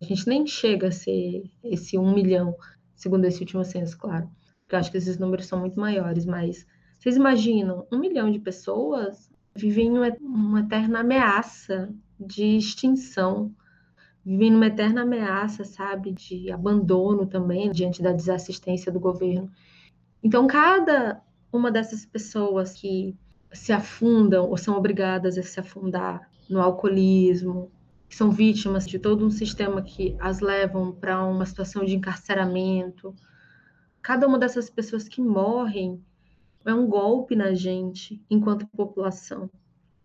[0.00, 2.56] A gente nem chega a ser esse um milhão,
[2.94, 4.28] segundo esse último censo, claro.
[4.60, 6.66] Porque eu acho que esses números são muito maiores, mas
[6.98, 13.54] vocês imaginam, um milhão de pessoas vivem uma eterna ameaça de extinção,
[14.24, 19.50] vivem numa eterna ameaça, sabe, de abandono também diante da desassistência do governo.
[20.22, 21.20] Então, cada
[21.52, 23.16] uma dessas pessoas que
[23.52, 27.70] se afundam ou são obrigadas a se afundar no alcoolismo,
[28.08, 33.14] que são vítimas de todo um sistema que as levam para uma situação de encarceramento.
[34.00, 36.00] Cada uma dessas pessoas que morrem
[36.64, 39.50] é um golpe na gente enquanto população.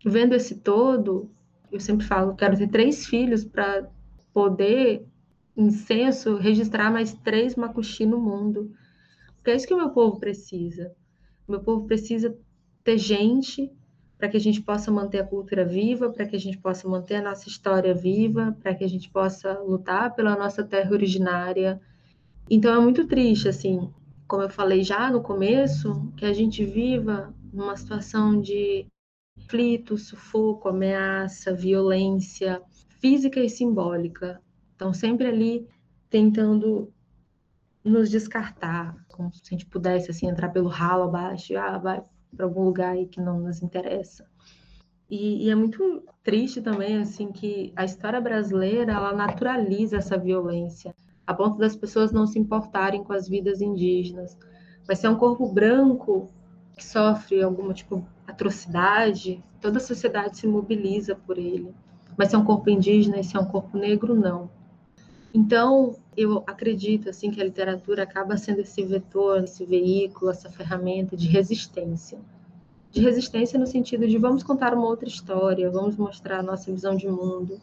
[0.05, 1.29] Vendo esse todo,
[1.71, 3.89] eu sempre falo, quero ter três filhos para
[4.37, 5.03] poder,
[5.55, 8.71] em censo, registrar mais três macuxi no mundo.
[9.37, 10.93] Porque é isso que o meu povo precisa.
[11.47, 12.37] O meu povo precisa
[12.83, 13.73] ter gente
[14.15, 17.15] para que a gente possa manter a cultura viva, para que a gente possa manter
[17.15, 21.81] a nossa história viva, para que a gente possa lutar pela nossa terra originária.
[22.47, 23.91] Então é muito triste, assim,
[24.27, 28.85] como eu falei já no começo, que a gente viva numa situação de
[29.35, 32.61] conflito, sufoco, ameaça, violência
[32.99, 34.41] física e simbólica.
[34.75, 35.67] Então sempre ali
[36.09, 36.91] tentando
[37.83, 42.03] nos descartar, como se a gente pudesse assim entrar pelo ralo abaixo, ah, vai
[42.35, 44.25] para algum lugar aí que não nos interessa.
[45.09, 50.93] E, e, é muito triste também assim que a história brasileira ela naturaliza essa violência
[51.27, 54.37] a ponto das pessoas não se importarem com as vidas indígenas.
[54.87, 56.31] Mas se é um corpo branco
[56.73, 61.75] que sofre alguma tipo atrocidade, toda a sociedade se mobiliza por ele.
[62.17, 64.49] Mas se é um corpo indígena e se é um corpo negro, não.
[65.33, 71.15] Então, eu acredito assim que a literatura acaba sendo esse vetor, esse veículo, essa ferramenta
[71.15, 72.17] de resistência.
[72.91, 76.95] De resistência no sentido de vamos contar uma outra história, vamos mostrar a nossa visão
[76.95, 77.59] de mundo,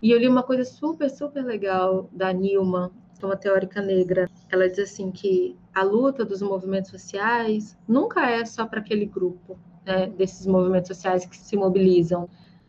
[0.00, 4.30] e eu li uma coisa super, super legal da Nilma, que é uma teórica negra.
[4.48, 9.58] Ela diz assim que a luta dos movimentos sociais nunca é só para aquele grupo,
[9.84, 12.28] né, desses movimentos sociais que se mobilizam.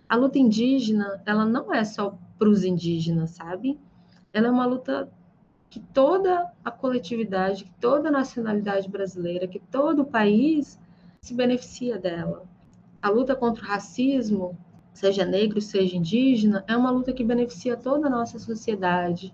[0.09, 3.79] A luta indígena, ela não é só para os indígenas, sabe?
[4.33, 5.07] Ela é uma luta
[5.69, 10.79] que toda a coletividade, que toda a nacionalidade brasileira, que todo o país
[11.21, 12.43] se beneficia dela.
[13.01, 14.57] A luta contra o racismo,
[14.93, 19.33] seja negro, seja indígena, é uma luta que beneficia toda a nossa sociedade.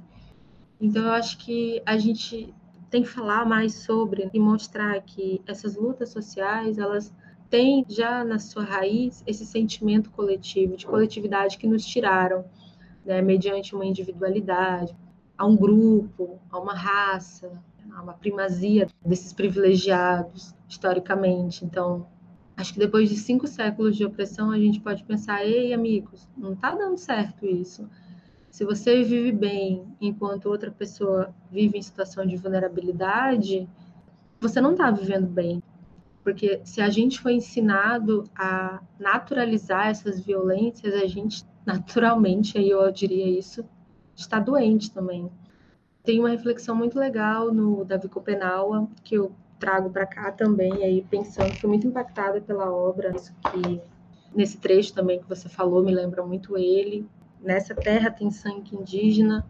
[0.80, 2.54] Então, eu acho que a gente
[2.90, 7.14] tem que falar mais sobre e mostrar que essas lutas sociais, elas
[7.56, 12.44] têm já na sua raiz esse sentimento coletivo, de coletividade que nos tiraram,
[13.06, 14.94] né, mediante uma individualidade,
[15.38, 17.50] a um grupo, a uma raça,
[17.94, 21.64] a uma primazia desses privilegiados historicamente.
[21.64, 22.08] Então,
[22.58, 26.54] Acho que depois de cinco séculos de opressão, a gente pode pensar: ei, amigos, não
[26.54, 27.86] está dando certo isso.
[28.50, 33.68] Se você vive bem enquanto outra pessoa vive em situação de vulnerabilidade,
[34.40, 35.62] você não está vivendo bem.
[36.26, 42.92] Porque se a gente foi ensinado a naturalizar essas violências, a gente naturalmente, aí eu
[42.92, 43.64] diria isso,
[44.16, 45.32] está doente também.
[46.04, 51.04] Tem uma reflexão muito legal no Davi Copenaua, que eu trago para cá também, aí
[51.04, 53.80] pensando, fui muito impactada pela obra, isso que
[54.34, 57.08] nesse trecho também que você falou me lembra muito ele.
[57.40, 59.46] Nessa terra tem sangue indígena,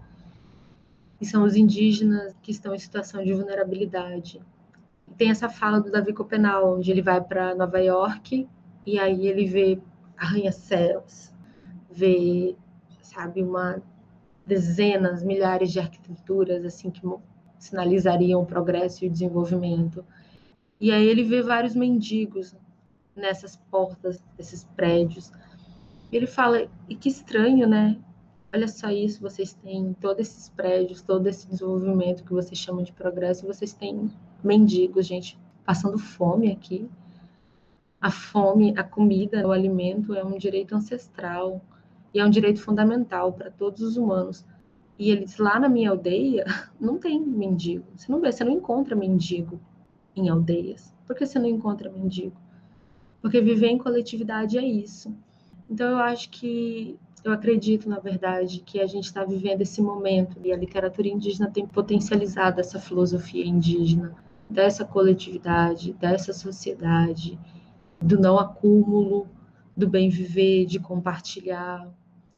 [1.22, 4.42] e são os indígenas que estão em situação de vulnerabilidade.
[5.18, 8.48] Tem essa fala do Davi Copenal, onde ele vai para Nova York
[8.86, 9.80] e aí ele vê
[10.18, 11.34] arranha-céus,
[11.90, 12.56] vê,
[13.02, 13.82] sabe, uma
[14.46, 17.02] dezenas, milhares de arquiteturas assim que
[17.58, 20.06] sinalizariam o progresso e o desenvolvimento.
[20.80, 22.56] E aí ele vê vários mendigos
[23.16, 25.32] nessas portas desses prédios.
[26.12, 27.98] Ele fala: e que estranho, né?
[28.54, 32.94] Olha só isso, vocês têm todos esses prédios, todo esse desenvolvimento que vocês chamam de
[32.94, 34.10] progresso, vocês têm
[34.46, 36.90] mendigos, gente, passando fome aqui.
[38.00, 41.62] A fome, a comida, o alimento é um direito ancestral
[42.14, 44.46] e é um direito fundamental para todos os humanos.
[44.98, 46.46] E ele diz, lá na minha aldeia
[46.80, 47.86] não tem mendigo.
[47.96, 49.60] Você não vê, você não encontra mendigo
[50.16, 50.94] em aldeias.
[51.06, 52.36] Por que você não encontra mendigo?
[53.22, 55.14] Porque viver em coletividade é isso.
[55.70, 60.40] Então eu acho que eu acredito, na verdade, que a gente está vivendo esse momento
[60.44, 64.16] e a literatura indígena tem potencializado essa filosofia indígena,
[64.50, 67.40] dessa coletividade, dessa sociedade,
[68.02, 69.28] do não acúmulo,
[69.76, 71.92] do bem viver, de compartilhar,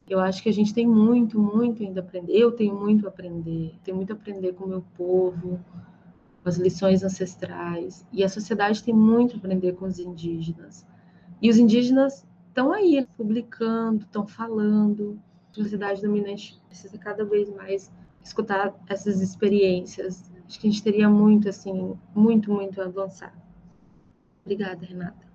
[0.09, 2.33] eu acho que a gente tem muito, muito ainda a aprender.
[2.33, 3.75] Eu tenho muito a aprender.
[3.83, 5.59] Tenho muito a aprender com o meu povo,
[6.41, 8.05] com as lições ancestrais.
[8.11, 10.85] E a sociedade tem muito a aprender com os indígenas.
[11.41, 15.19] E os indígenas estão aí, publicando, estão falando.
[15.51, 17.91] A sociedade dominante precisa cada vez mais
[18.23, 20.31] escutar essas experiências.
[20.47, 23.33] Acho que a gente teria muito, assim, muito, muito a avançar.
[24.45, 25.27] Obrigada, Renata.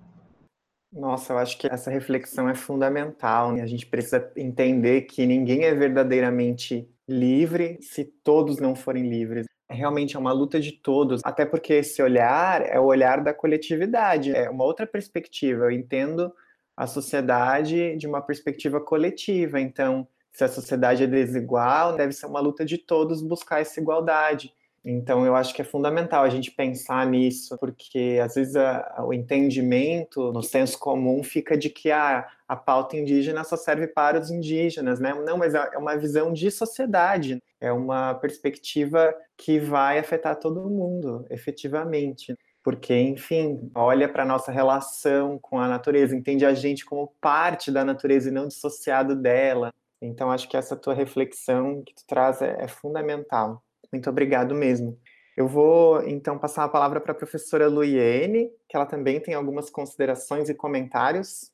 [0.91, 3.51] Nossa, eu acho que essa reflexão é fundamental.
[3.51, 3.61] Né?
[3.61, 9.45] A gente precisa entender que ninguém é verdadeiramente livre se todos não forem livres.
[9.69, 14.35] Realmente é uma luta de todos, até porque esse olhar é o olhar da coletividade,
[14.35, 15.65] é uma outra perspectiva.
[15.65, 16.31] Eu entendo
[16.75, 19.59] a sociedade de uma perspectiva coletiva.
[19.59, 24.53] Então, se a sociedade é desigual, deve ser uma luta de todos buscar essa igualdade.
[24.85, 29.13] Então, eu acho que é fundamental a gente pensar nisso, porque às vezes a, o
[29.13, 34.29] entendimento no senso comum fica de que a, a pauta indígena só serve para os
[34.29, 35.13] indígenas, né?
[35.13, 40.69] Não, mas é, é uma visão de sociedade, é uma perspectiva que vai afetar todo
[40.69, 42.35] mundo, efetivamente.
[42.61, 47.71] Porque, enfim, olha para a nossa relação com a natureza, entende a gente como parte
[47.71, 49.69] da natureza e não dissociado dela.
[50.01, 53.63] Então, acho que essa tua reflexão que tu traz é, é fundamental.
[53.93, 54.99] Muito obrigado mesmo.
[55.37, 59.69] Eu vou então passar a palavra para a professora Luiene, que ela também tem algumas
[59.69, 61.51] considerações e comentários.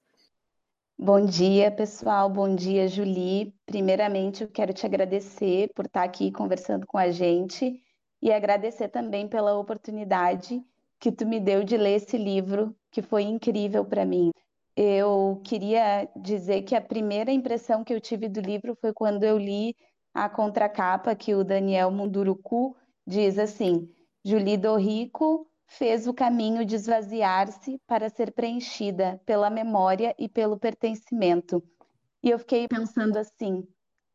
[0.98, 2.30] Bom dia, pessoal.
[2.30, 3.54] Bom dia, Julie.
[3.66, 7.82] Primeiramente, eu quero te agradecer por estar aqui conversando com a gente
[8.22, 10.62] e agradecer também pela oportunidade
[10.98, 14.32] que tu me deu de ler esse livro, que foi incrível para mim.
[14.76, 19.38] Eu queria dizer que a primeira impressão que eu tive do livro foi quando eu
[19.38, 19.76] li
[20.14, 23.90] a contracapa que o Daniel Munduruku diz assim:
[24.24, 31.64] Julie Rico fez o caminho de esvaziar-se para ser preenchida pela memória e pelo pertencimento.
[32.24, 33.68] E eu fiquei pensando assim: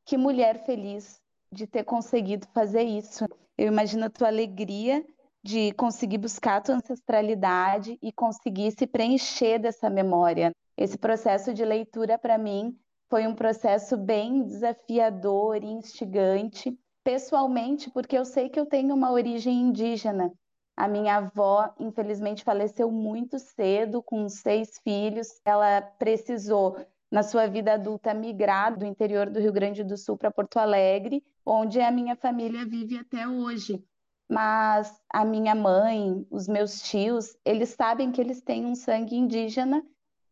[0.04, 1.20] que mulher feliz
[1.50, 3.24] de ter conseguido fazer isso.
[3.56, 5.04] Eu imagino a tua alegria
[5.42, 10.52] de conseguir buscar a tua ancestralidade e conseguir se preencher dessa memória.
[10.76, 12.76] Esse processo de leitura, para mim,
[13.08, 19.12] foi um processo bem desafiador e instigante, pessoalmente, porque eu sei que eu tenho uma
[19.12, 20.32] origem indígena.
[20.76, 25.28] A minha avó, infelizmente, faleceu muito cedo, com seis filhos.
[25.44, 26.76] Ela precisou,
[27.10, 31.22] na sua vida adulta, migrar do interior do Rio Grande do Sul para Porto Alegre,
[31.46, 33.84] onde a minha família vive até hoje
[34.28, 39.84] mas a minha mãe, os meus tios, eles sabem que eles têm um sangue indígena,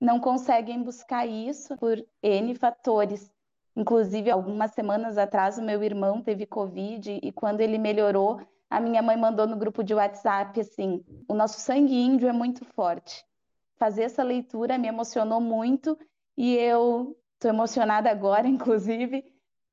[0.03, 3.32] não conseguem buscar isso por N fatores.
[3.76, 9.00] Inclusive, algumas semanas atrás, o meu irmão teve Covid e quando ele melhorou, a minha
[9.00, 13.24] mãe mandou no grupo de WhatsApp assim: o nosso sangue índio é muito forte.
[13.76, 15.96] Fazer essa leitura me emocionou muito
[16.36, 19.24] e eu estou emocionada agora, inclusive,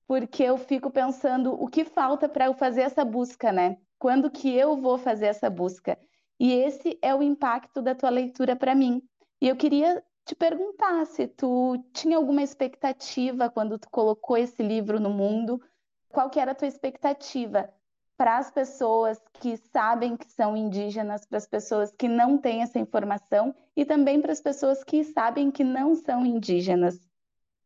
[0.07, 3.77] porque eu fico pensando o que falta para eu fazer essa busca, né?
[3.97, 5.97] Quando que eu vou fazer essa busca?
[6.39, 9.01] E esse é o impacto da tua leitura para mim.
[9.41, 14.99] E eu queria te perguntar se tu tinha alguma expectativa quando tu colocou esse livro
[14.99, 15.59] no mundo,
[16.07, 17.67] qual que era a tua expectativa
[18.15, 22.77] para as pessoas que sabem que são indígenas, para as pessoas que não têm essa
[22.77, 26.99] informação e também para as pessoas que sabem que não são indígenas.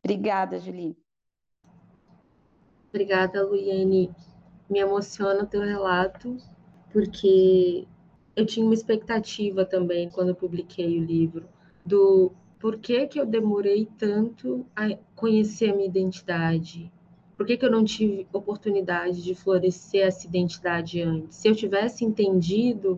[0.02, 0.96] Obrigada, Julie.
[2.88, 4.10] Obrigada, Luiane
[4.70, 6.38] me emociona o teu relato,
[6.94, 7.86] porque
[8.38, 11.46] eu tinha uma expectativa também quando eu publiquei o livro
[11.86, 12.32] do
[12.64, 16.90] por que, que eu demorei tanto a conhecer a minha identidade.
[17.36, 21.36] Por que, que eu não tive oportunidade de florescer essa identidade antes?
[21.36, 22.98] Se eu tivesse entendido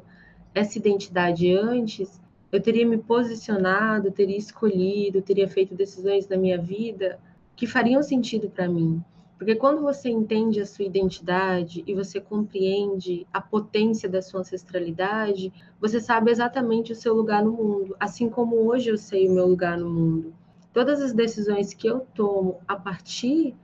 [0.53, 7.19] essa identidade antes, eu teria me posicionado, teria escolhido, teria feito decisões na minha vida
[7.55, 9.03] que fariam sentido para mim.
[9.37, 15.51] Porque quando você entende a sua identidade e você compreende a potência da sua ancestralidade,
[15.79, 19.45] você sabe exatamente o seu lugar no mundo, assim como hoje eu sei o meu
[19.45, 20.33] lugar no mundo.
[20.71, 23.55] Todas as decisões que eu tomo a partir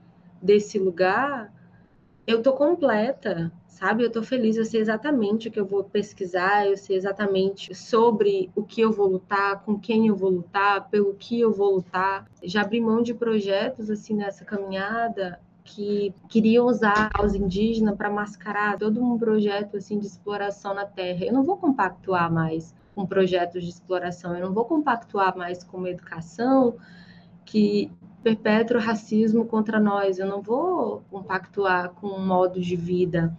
[0.42, 1.52] desse lugar,
[2.26, 4.04] eu tô completa, sabe?
[4.04, 8.50] Eu tô feliz, eu sei exatamente o que eu vou pesquisar, eu sei exatamente sobre
[8.54, 12.30] o que eu vou lutar, com quem eu vou lutar, pelo que eu vou lutar.
[12.42, 18.78] Já abri mão de projetos assim nessa caminhada que queriam usar os indígenas para mascarar
[18.78, 21.24] todo um projeto assim de exploração na terra.
[21.24, 25.78] Eu não vou compactuar mais com projetos de exploração, eu não vou compactuar mais com
[25.78, 26.76] uma educação
[27.44, 27.90] que
[28.22, 33.36] perpetua o racismo contra nós, eu não vou compactuar com um modo de vida.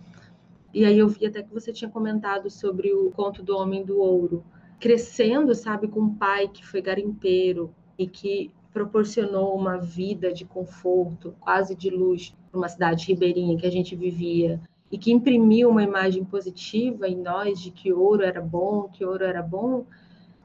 [0.74, 3.99] E aí eu vi até que você tinha comentado sobre o conto do Homem do
[3.99, 4.43] Ouro,
[4.80, 11.36] crescendo, sabe, com um pai que foi garimpeiro e que proporcionou uma vida de conforto,
[11.39, 14.59] quase de luxo, para uma cidade ribeirinha que a gente vivia
[14.91, 19.24] e que imprimiu uma imagem positiva em nós de que ouro era bom, que ouro
[19.24, 19.86] era bom,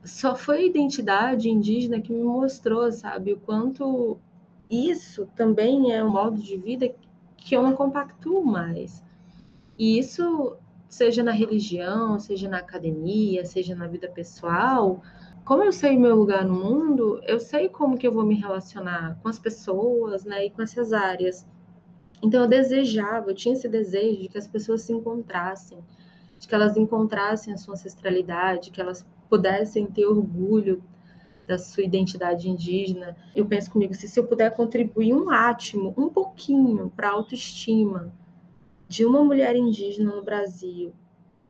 [0.04, 4.18] só foi a identidade indígena que me mostrou, sabe, o quanto
[4.70, 6.94] isso também é um modo de vida
[7.36, 9.02] que eu não compactuo mais.
[9.78, 10.56] E isso,
[10.88, 15.02] seja na religião, seja na academia, seja na vida pessoal,
[15.48, 19.18] como eu sei meu lugar no mundo, eu sei como que eu vou me relacionar
[19.22, 21.46] com as pessoas, né, e com essas áreas.
[22.22, 25.78] Então eu desejava, eu tinha esse desejo de que as pessoas se encontrassem,
[26.38, 30.84] de que elas encontrassem a sua ancestralidade, que elas pudessem ter orgulho
[31.46, 33.16] da sua identidade indígena.
[33.34, 38.12] Eu penso comigo, se, se eu puder contribuir um átimo, um pouquinho para a autoestima
[38.86, 40.92] de uma mulher indígena no Brasil,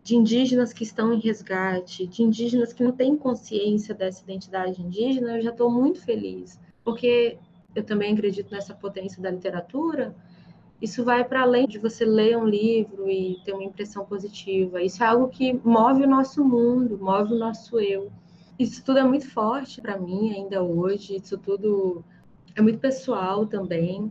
[0.09, 5.37] de indígenas que estão em resgate, de indígenas que não têm consciência dessa identidade indígena,
[5.37, 7.37] eu já estou muito feliz, porque
[7.75, 10.17] eu também acredito nessa potência da literatura.
[10.81, 14.81] Isso vai para além de você ler um livro e ter uma impressão positiva.
[14.83, 18.11] Isso é algo que move o nosso mundo, move o nosso eu.
[18.59, 21.17] Isso tudo é muito forte para mim ainda hoje.
[21.17, 22.03] Isso tudo
[22.57, 24.11] é muito pessoal também.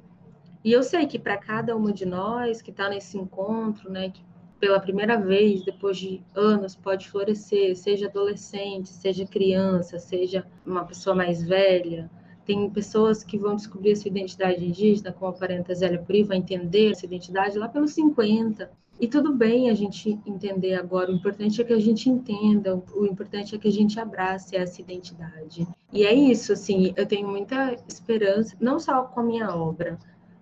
[0.63, 4.26] E eu sei que para cada uma de nós que está nesse encontro, né, que
[4.59, 11.15] pela primeira vez, depois de anos, pode florescer, seja adolescente, seja criança, seja uma pessoa
[11.15, 12.09] mais velha,
[12.45, 16.37] Tem pessoas que vão descobrir a sua identidade indígena, como a parenta Zélia Puri, vai
[16.37, 18.71] entender essa identidade lá pelos 50.
[18.99, 23.05] E tudo bem a gente entender agora, o importante é que a gente entenda, o
[23.05, 25.67] importante é que a gente abrace essa identidade.
[25.93, 29.99] E é isso, assim, eu tenho muita esperança, não só com a minha obra,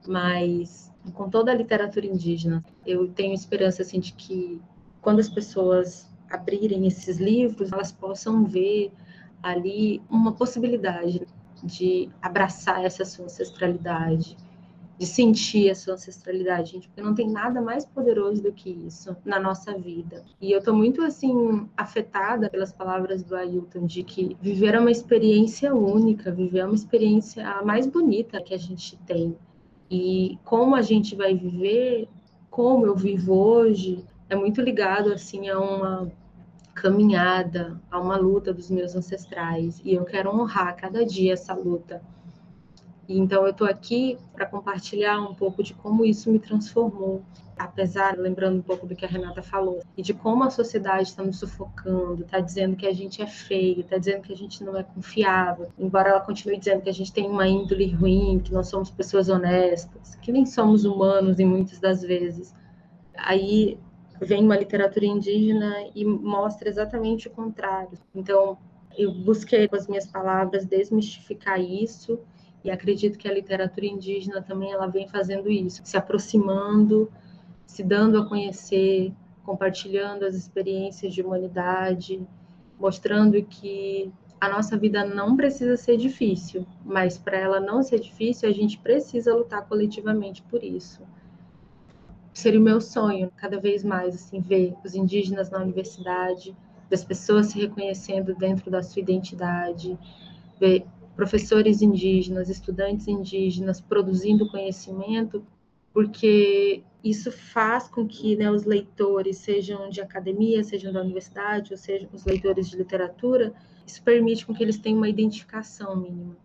[0.07, 2.63] mas com toda a literatura indígena.
[2.85, 4.61] Eu tenho esperança, assim, de que
[5.01, 8.91] quando as pessoas abrirem esses livros, elas possam ver
[9.41, 11.27] ali uma possibilidade
[11.63, 14.35] de abraçar essa sua ancestralidade,
[14.97, 19.15] de sentir a sua ancestralidade, gente, porque não tem nada mais poderoso do que isso
[19.25, 20.23] na nossa vida.
[20.39, 24.91] E eu tô muito assim afetada pelas palavras do Ailton de que viver é uma
[24.91, 29.35] experiência única, viver é uma experiência a mais bonita que a gente tem.
[29.89, 32.07] E como a gente vai viver,
[32.49, 36.11] como eu vivo hoje, é muito ligado assim a uma
[36.73, 39.81] caminhada, a uma luta dos meus ancestrais.
[39.83, 42.01] E eu quero honrar cada dia essa luta
[43.07, 47.21] então, eu estou aqui para compartilhar um pouco de como isso me transformou.
[47.57, 51.23] Apesar, lembrando um pouco do que a Renata falou, e de como a sociedade está
[51.23, 54.75] nos sufocando, está dizendo que a gente é feio, está dizendo que a gente não
[54.75, 58.61] é confiável, embora ela continue dizendo que a gente tem uma índole ruim, que não
[58.61, 62.53] somos pessoas honestas, que nem somos humanos em muitas das vezes.
[63.15, 63.79] Aí
[64.19, 67.97] vem uma literatura indígena e mostra exatamente o contrário.
[68.13, 68.57] Então,
[68.97, 72.19] eu busquei com as minhas palavras desmistificar isso
[72.65, 77.11] e acredito que a literatura indígena também ela vem fazendo isso, se aproximando,
[77.63, 79.13] se dando a conhecer,
[79.43, 82.27] compartilhando as experiências de humanidade,
[82.79, 84.11] mostrando que
[84.41, 88.79] a nossa vida não precisa ser difícil, mas para ela não ser difícil, a gente
[88.79, 91.03] precisa lutar coletivamente por isso.
[92.33, 96.57] Seria o meu sonho, cada vez mais, assim, ver os indígenas na universidade,
[96.91, 99.97] as pessoas se reconhecendo dentro da sua identidade,
[100.59, 100.85] ver
[101.15, 105.45] professores indígenas, estudantes indígenas produzindo conhecimento,
[105.93, 111.77] porque isso faz com que né, os leitores, sejam de academia, sejam da universidade, ou
[111.77, 113.53] sejam os leitores de literatura,
[113.85, 116.35] isso permite com que eles tenham uma identificação mínima.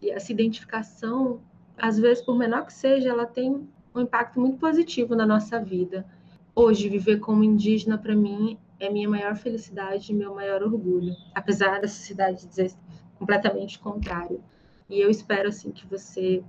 [0.00, 1.40] E essa identificação,
[1.76, 6.06] às vezes, por menor que seja, ela tem um impacto muito positivo na nossa vida.
[6.54, 11.14] Hoje, viver como indígena, para mim, é minha maior felicidade e meu maior orgulho.
[11.34, 12.72] Apesar sociedade dizer
[13.18, 14.42] completamente contrário.
[14.88, 16.42] E eu espero assim que você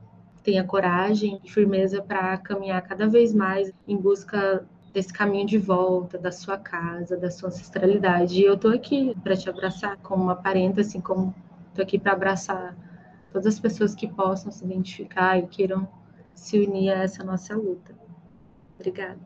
[0.43, 6.17] tenha coragem e firmeza para caminhar cada vez mais em busca desse caminho de volta
[6.17, 8.39] da sua casa, da sua ancestralidade.
[8.39, 11.35] E eu tô aqui para te abraçar como uma parenta, assim como
[11.75, 12.75] tô aqui para abraçar
[13.31, 15.87] todas as pessoas que possam se identificar e queiram
[16.33, 17.93] se unir a essa nossa luta.
[18.75, 19.19] Obrigada.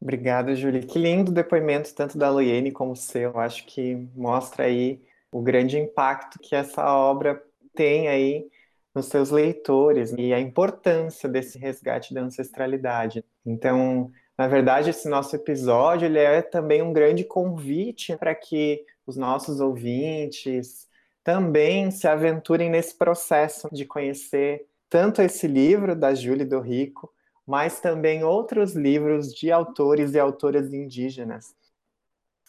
[0.00, 0.82] Obrigada, Júlia.
[0.82, 3.38] Que lindo depoimento, tanto da Loiene como o seu.
[3.38, 5.02] Acho que mostra aí
[5.34, 7.42] o grande impacto que essa obra
[7.74, 8.46] tem aí
[8.94, 13.24] nos seus leitores e a importância desse resgate da ancestralidade.
[13.44, 19.16] Então, na verdade, esse nosso episódio ele é também um grande convite para que os
[19.16, 20.86] nossos ouvintes
[21.24, 27.12] também se aventurem nesse processo de conhecer tanto esse livro da Júlia do Rico,
[27.44, 31.56] mas também outros livros de autores e autoras indígenas.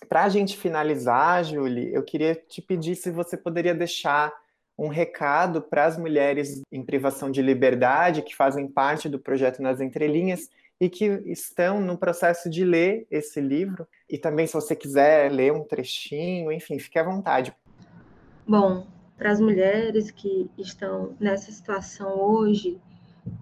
[0.09, 4.33] Para a gente finalizar, Julie, eu queria te pedir se você poderia deixar
[4.77, 9.79] um recado para as mulheres em privação de liberdade que fazem parte do projeto Nas
[9.79, 13.87] Entrelinhas e que estão no processo de ler esse livro.
[14.09, 17.55] E também, se você quiser ler um trechinho, enfim, fique à vontade.
[18.45, 18.85] Bom,
[19.17, 22.77] para as mulheres que estão nessa situação hoje,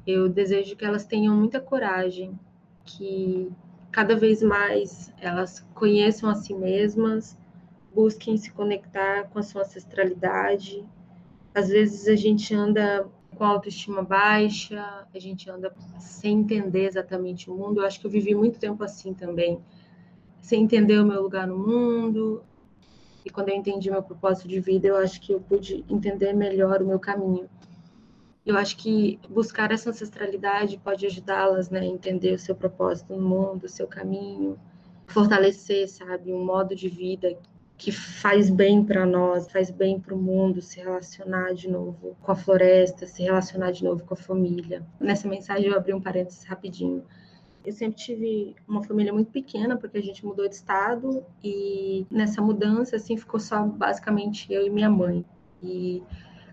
[0.06, 2.40] eu desejo que elas tenham muita coragem,
[2.86, 3.52] que
[3.94, 7.38] cada vez mais elas conheçam a si mesmas,
[7.94, 10.84] busquem se conectar com a sua ancestralidade.
[11.54, 17.56] Às vezes a gente anda com autoestima baixa, a gente anda sem entender exatamente o
[17.56, 17.82] mundo.
[17.82, 19.62] Eu acho que eu vivi muito tempo assim também,
[20.42, 22.44] sem entender o meu lugar no mundo.
[23.24, 26.82] E quando eu entendi meu propósito de vida, eu acho que eu pude entender melhor
[26.82, 27.48] o meu caminho.
[28.46, 33.22] Eu acho que buscar essa ancestralidade pode ajudá-las né, a entender o seu propósito no
[33.22, 34.60] mundo, o seu caminho,
[35.08, 37.38] fortalecer, sabe, um modo de vida
[37.78, 42.32] que faz bem para nós, faz bem para o mundo, se relacionar de novo com
[42.32, 44.86] a floresta, se relacionar de novo com a família.
[45.00, 47.04] Nessa mensagem eu abri um parênteses rapidinho.
[47.66, 52.42] Eu sempre tive uma família muito pequena, porque a gente mudou de estado e nessa
[52.42, 55.26] mudança assim ficou só basicamente eu e minha mãe.
[55.62, 56.04] E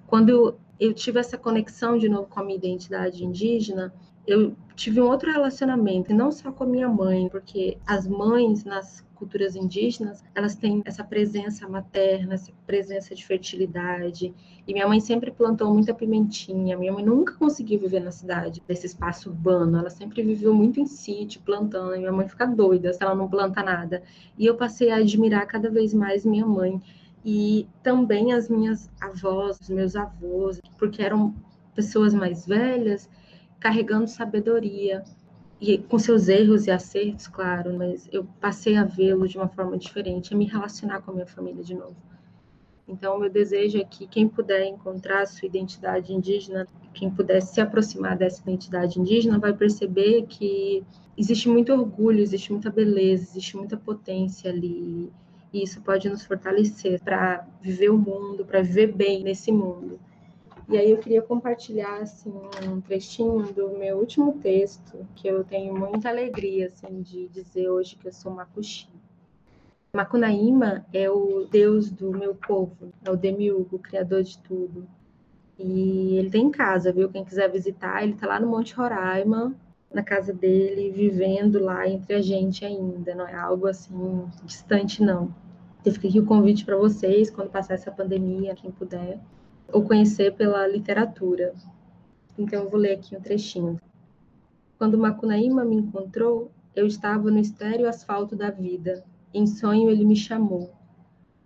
[0.06, 3.92] quando eu tive essa conexão de novo com a minha identidade indígena,
[4.26, 9.04] eu tive um outro relacionamento, não só com a minha mãe, porque as mães nas
[9.20, 14.34] culturas indígenas, elas têm essa presença materna, essa presença de fertilidade.
[14.66, 16.78] E minha mãe sempre plantou muita pimentinha.
[16.78, 19.76] Minha mãe nunca conseguiu viver na cidade, nesse espaço urbano.
[19.76, 21.94] Ela sempre viveu muito em sítio, plantando.
[21.94, 24.02] E minha mãe fica doida se ela não planta nada.
[24.38, 26.80] E eu passei a admirar cada vez mais minha mãe.
[27.24, 31.34] E também as minhas avós, meus avós, porque eram
[31.74, 33.08] pessoas mais velhas,
[33.58, 35.04] carregando sabedoria,
[35.60, 39.76] e com seus erros e acertos, claro, mas eu passei a vê-lo de uma forma
[39.76, 41.96] diferente, a me relacionar com a minha família de novo.
[42.88, 48.16] Então, meu desejo é que quem puder encontrar sua identidade indígena, quem puder se aproximar
[48.16, 50.82] dessa identidade indígena, vai perceber que
[51.16, 55.12] existe muito orgulho, existe muita beleza, existe muita potência ali.
[55.52, 59.98] E isso pode nos fortalecer para viver o mundo, para viver bem nesse mundo.
[60.68, 62.32] E aí eu queria compartilhar assim
[62.68, 67.96] um trechinho do meu último texto, que eu tenho muita alegria assim de dizer hoje
[67.96, 68.88] que eu sou Makushi.
[69.92, 74.86] Macunaíma é o deus do meu povo, é o demiurgo, o criador de tudo.
[75.58, 77.10] E ele tem casa, viu?
[77.10, 79.52] Quem quiser visitar, ele está lá no Monte Roraima,
[79.92, 83.14] na casa dele, vivendo lá entre a gente ainda.
[83.14, 85.34] Não é algo assim distante, não.
[85.82, 89.18] Fica aqui o convite para vocês, quando passar essa pandemia, quem puder,
[89.72, 91.54] ou conhecer pela literatura.
[92.38, 93.80] Então, eu vou ler aqui um trechinho.
[94.78, 99.04] Quando Macunaíma me encontrou, eu estava no estéreo asfalto da vida.
[99.34, 100.70] Em sonho, ele me chamou.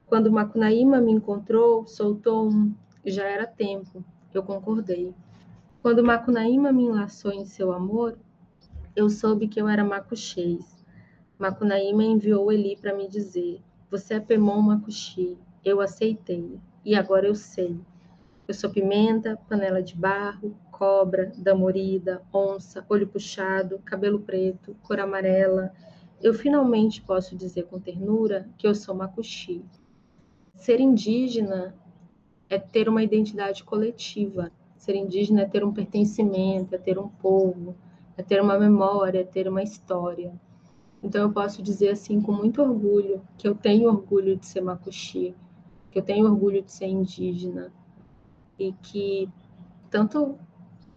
[0.07, 2.75] Quando Macunaíma me encontrou, soltou um
[3.05, 4.05] já era tempo.
[4.33, 5.15] Eu concordei.
[5.83, 8.17] Quando Macunaíma me enlaçou em seu amor,
[8.97, 10.85] eu soube que eu era Macuxês.
[11.37, 15.37] Macunaíma enviou Eli para me dizer: Você é Pemon Macuxi.
[15.65, 16.61] Eu aceitei.
[16.85, 17.77] E agora eu sei.
[18.47, 25.73] Eu sou pimenta, panela de barro, cobra, damorida, onça, olho puxado, cabelo preto, cor amarela.
[26.23, 29.65] Eu finalmente posso dizer com ternura que eu sou macuxi.
[30.55, 31.75] Ser indígena
[32.49, 34.53] é ter uma identidade coletiva.
[34.77, 37.75] Ser indígena é ter um pertencimento, é ter um povo,
[38.17, 40.33] é ter uma memória, é ter uma história.
[41.03, 45.35] Então eu posso dizer assim com muito orgulho que eu tenho orgulho de ser macuxi,
[45.91, 47.73] que eu tenho orgulho de ser indígena,
[48.59, 49.29] e que
[49.91, 50.39] tanto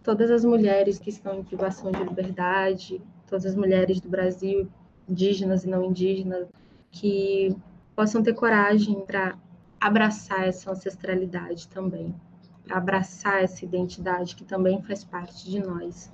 [0.02, 4.68] todas as mulheres que estão em privação de liberdade, todas as mulheres do Brasil,
[5.08, 6.48] indígenas e não indígenas,
[6.90, 7.54] que
[7.94, 9.38] possam ter coragem para
[9.80, 12.14] abraçar essa ancestralidade também,
[12.64, 16.10] para abraçar essa identidade que também faz parte de nós.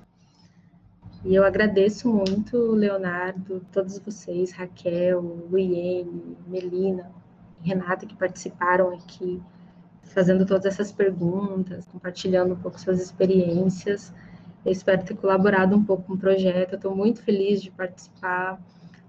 [1.25, 5.19] E eu agradeço muito, Leonardo, todos vocês, Raquel,
[5.49, 7.11] Luiene, Melina,
[7.63, 9.41] Renata, que participaram aqui
[10.03, 14.13] fazendo todas essas perguntas, compartilhando um pouco suas experiências.
[14.63, 16.75] Eu espero ter colaborado um pouco com o projeto.
[16.75, 18.61] Estou muito feliz de participar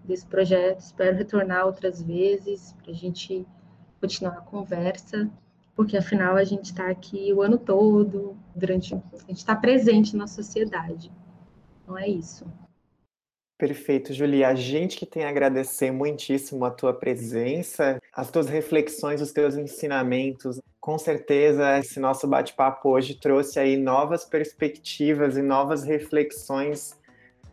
[0.03, 0.81] desse projeto.
[0.81, 3.47] Espero retornar outras vezes para a gente
[4.01, 5.29] continuar a conversa,
[5.75, 10.27] porque afinal a gente está aqui o ano todo, durante a gente está presente na
[10.27, 11.13] sociedade.
[11.87, 12.45] Então é isso.
[13.57, 14.49] Perfeito, Julia.
[14.49, 19.57] A gente que tem a agradecer muitíssimo a tua presença, as tuas reflexões, os teus
[19.57, 20.61] ensinamentos.
[20.81, 26.99] Com certeza, esse nosso bate-papo hoje trouxe aí novas perspectivas e novas reflexões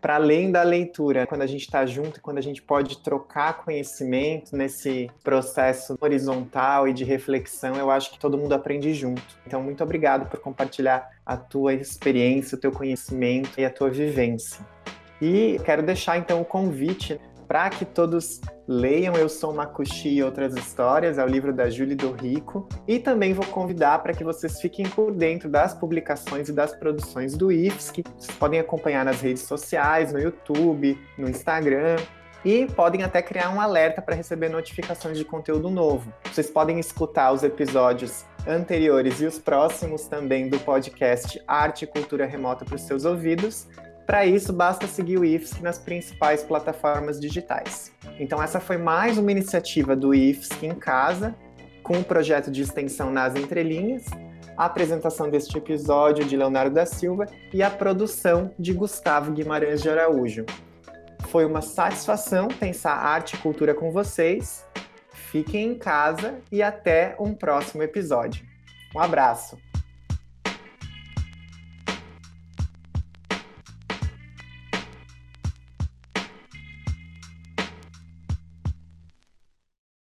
[0.03, 1.25] para além da leitura.
[1.25, 6.93] Quando a gente está junto, quando a gente pode trocar conhecimento nesse processo horizontal e
[6.93, 9.23] de reflexão, eu acho que todo mundo aprende junto.
[9.47, 14.59] Então, muito obrigado por compartilhar a tua experiência, o teu conhecimento e a tua vivência.
[15.21, 17.17] E quero deixar então o convite
[17.47, 21.95] para que todos leiam Eu Sou Makushi e Outras Histórias, é o livro da Júlia
[21.95, 22.67] do Rico.
[22.87, 27.35] E também vou convidar para que vocês fiquem por dentro das publicações e das produções
[27.35, 31.97] do IFS, que vocês podem acompanhar nas redes sociais, no YouTube, no Instagram.
[32.45, 36.13] E podem até criar um alerta para receber notificações de conteúdo novo.
[36.25, 42.25] Vocês podem escutar os episódios anteriores e os próximos também do podcast Arte e Cultura
[42.25, 43.67] Remota para os seus ouvidos
[44.05, 47.91] para isso, basta seguir o IFSC nas principais plataformas digitais.
[48.19, 51.33] Então, essa foi mais uma iniciativa do IFSC em casa,
[51.81, 54.05] com o projeto de extensão nas entrelinhas,
[54.57, 59.89] a apresentação deste episódio de Leonardo da Silva e a produção de Gustavo Guimarães de
[59.89, 60.45] Araújo.
[61.29, 64.65] Foi uma satisfação pensar arte e cultura com vocês.
[65.11, 68.45] Fiquem em casa e até um próximo episódio.
[68.95, 69.72] Um abraço!